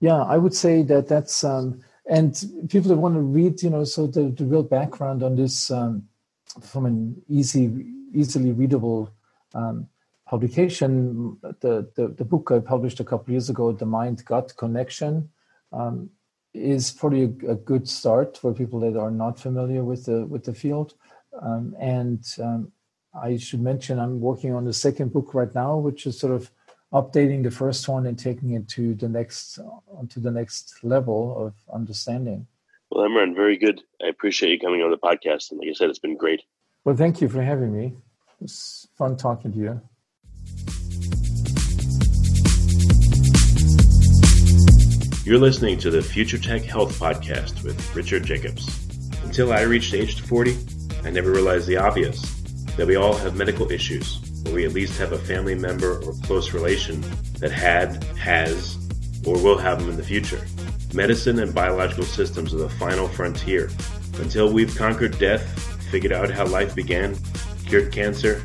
yeah, 0.01 0.23
I 0.23 0.39
would 0.39 0.55
say 0.55 0.83
that 0.83 1.09
that's 1.09 1.45
um, 1.45 1.83
and 2.07 2.35
people 2.69 2.89
that 2.91 2.97
want 2.97 3.15
to 3.15 3.21
read, 3.21 3.63
you 3.63 3.71
know, 3.71 3.85
so 3.85 4.07
the, 4.07 4.25
the 4.25 4.45
real 4.45 4.63
background 4.63 5.23
on 5.23 5.37
this 5.37 5.71
um, 5.71 6.07
from 6.61 6.87
an 6.87 7.23
easy, 7.29 7.87
easily 8.13 8.53
readable 8.53 9.11
um, 9.55 9.89
publication, 10.27 11.39
the, 11.61 11.89
the, 11.95 12.09
the, 12.09 12.25
book 12.25 12.51
I 12.51 12.59
published 12.59 13.01
a 13.01 13.05
couple 13.05 13.33
years 13.33 13.51
ago, 13.51 13.73
The 13.73 13.87
Mind 13.87 14.25
Gut 14.25 14.55
Connection, 14.57 15.29
um, 15.73 16.11
is 16.53 16.93
probably 16.93 17.25
a, 17.25 17.53
a, 17.53 17.55
good 17.55 17.89
start 17.89 18.37
for 18.39 18.55
people 18.55 18.81
that 18.81 18.99
are 18.99 19.11
not 19.11 19.39
familiar 19.39 19.83
with 19.85 20.05
the 20.07 20.25
with 20.27 20.45
the 20.45 20.55
field. 20.55 20.95
Um, 21.43 21.75
and 21.81 22.25
um, 22.41 22.73
I 23.21 23.37
should 23.37 23.61
mention 23.61 23.99
I'm 23.99 24.21
working 24.21 24.55
on 24.55 24.65
the 24.65 24.73
second 24.73 25.13
book 25.13 25.35
right 25.35 25.53
now, 25.55 25.77
which 25.77 26.07
is 26.07 26.19
sort 26.19 26.33
of 26.33 26.51
updating 26.93 27.43
the 27.43 27.51
first 27.51 27.89
one 27.89 28.07
and 28.07 28.17
taking 28.17 28.53
it 28.53 28.69
to 28.69 28.95
the 28.95 29.09
next 29.09 29.59
onto 29.89 30.21
the 30.21 30.31
next 30.31 30.83
level 30.85 31.47
of 31.47 31.55
understanding. 31.75 32.47
Well, 32.91 33.05
Emeran, 33.05 33.35
very 33.35 33.57
good. 33.57 33.83
I 34.03 34.07
appreciate 34.09 34.53
you 34.53 34.61
coming 34.61 34.81
on 34.81 34.91
the 34.93 34.97
podcast, 34.97 35.51
and 35.51 35.59
like 35.59 35.69
I 35.71 35.73
said, 35.73 35.91
it's 35.91 35.99
been 35.99 36.17
great. 36.17 36.43
Well, 36.85 36.97
thank 36.97 37.21
you 37.21 37.29
for 37.29 37.43
having 37.43 37.75
me. 37.75 37.95
It's 38.41 38.84
fun 38.97 39.17
talking 39.17 39.53
to 39.53 39.59
you. 39.59 39.81
You're 45.25 45.39
listening 45.39 45.79
to 45.79 45.91
the 45.91 46.03
Future 46.03 46.39
Tech 46.39 46.63
Health 46.63 46.99
Podcast 47.01 47.65
with 47.65 47.97
Richard 47.97 48.25
Jacobs. 48.25 48.69
Until 49.25 49.53
I 49.53 49.63
reached 49.63 49.95
age 49.95 50.21
40, 50.21 50.57
I 51.03 51.11
never 51.11 51.33
realized 51.33 51.67
the 51.67 51.79
obvious 51.79 52.21
that 52.77 52.87
we 52.87 52.97
all 52.97 53.15
have 53.15 53.35
medical 53.35 53.71
issues, 53.73 54.21
or 54.47 54.53
we 54.53 54.65
at 54.65 54.73
least 54.73 54.99
have 54.99 55.13
a 55.13 55.19
family 55.19 55.55
member 55.55 55.99
or 56.03 56.13
close 56.25 56.53
relation 56.53 57.01
that 57.41 57.51
had, 57.51 58.05
has, 58.17 58.77
or 59.27 59.35
will 59.43 59.59
have 59.59 59.81
them 59.81 59.89
in 59.89 59.97
the 59.97 60.05
future. 60.05 60.45
Medicine 60.93 61.41
and 61.41 61.55
biological 61.55 62.05
systems 62.05 62.55
are 62.55 62.59
the 62.59 62.69
final 62.69 63.09
frontier. 63.09 63.71
Until 64.19 64.53
we've 64.53 64.77
conquered 64.77 65.19
death, 65.19 65.43
figured 65.91 66.13
out 66.13 66.31
how 66.31 66.47
life 66.47 66.75
began, 66.75 67.17
cured 67.67 67.91
cancer, 67.91 68.45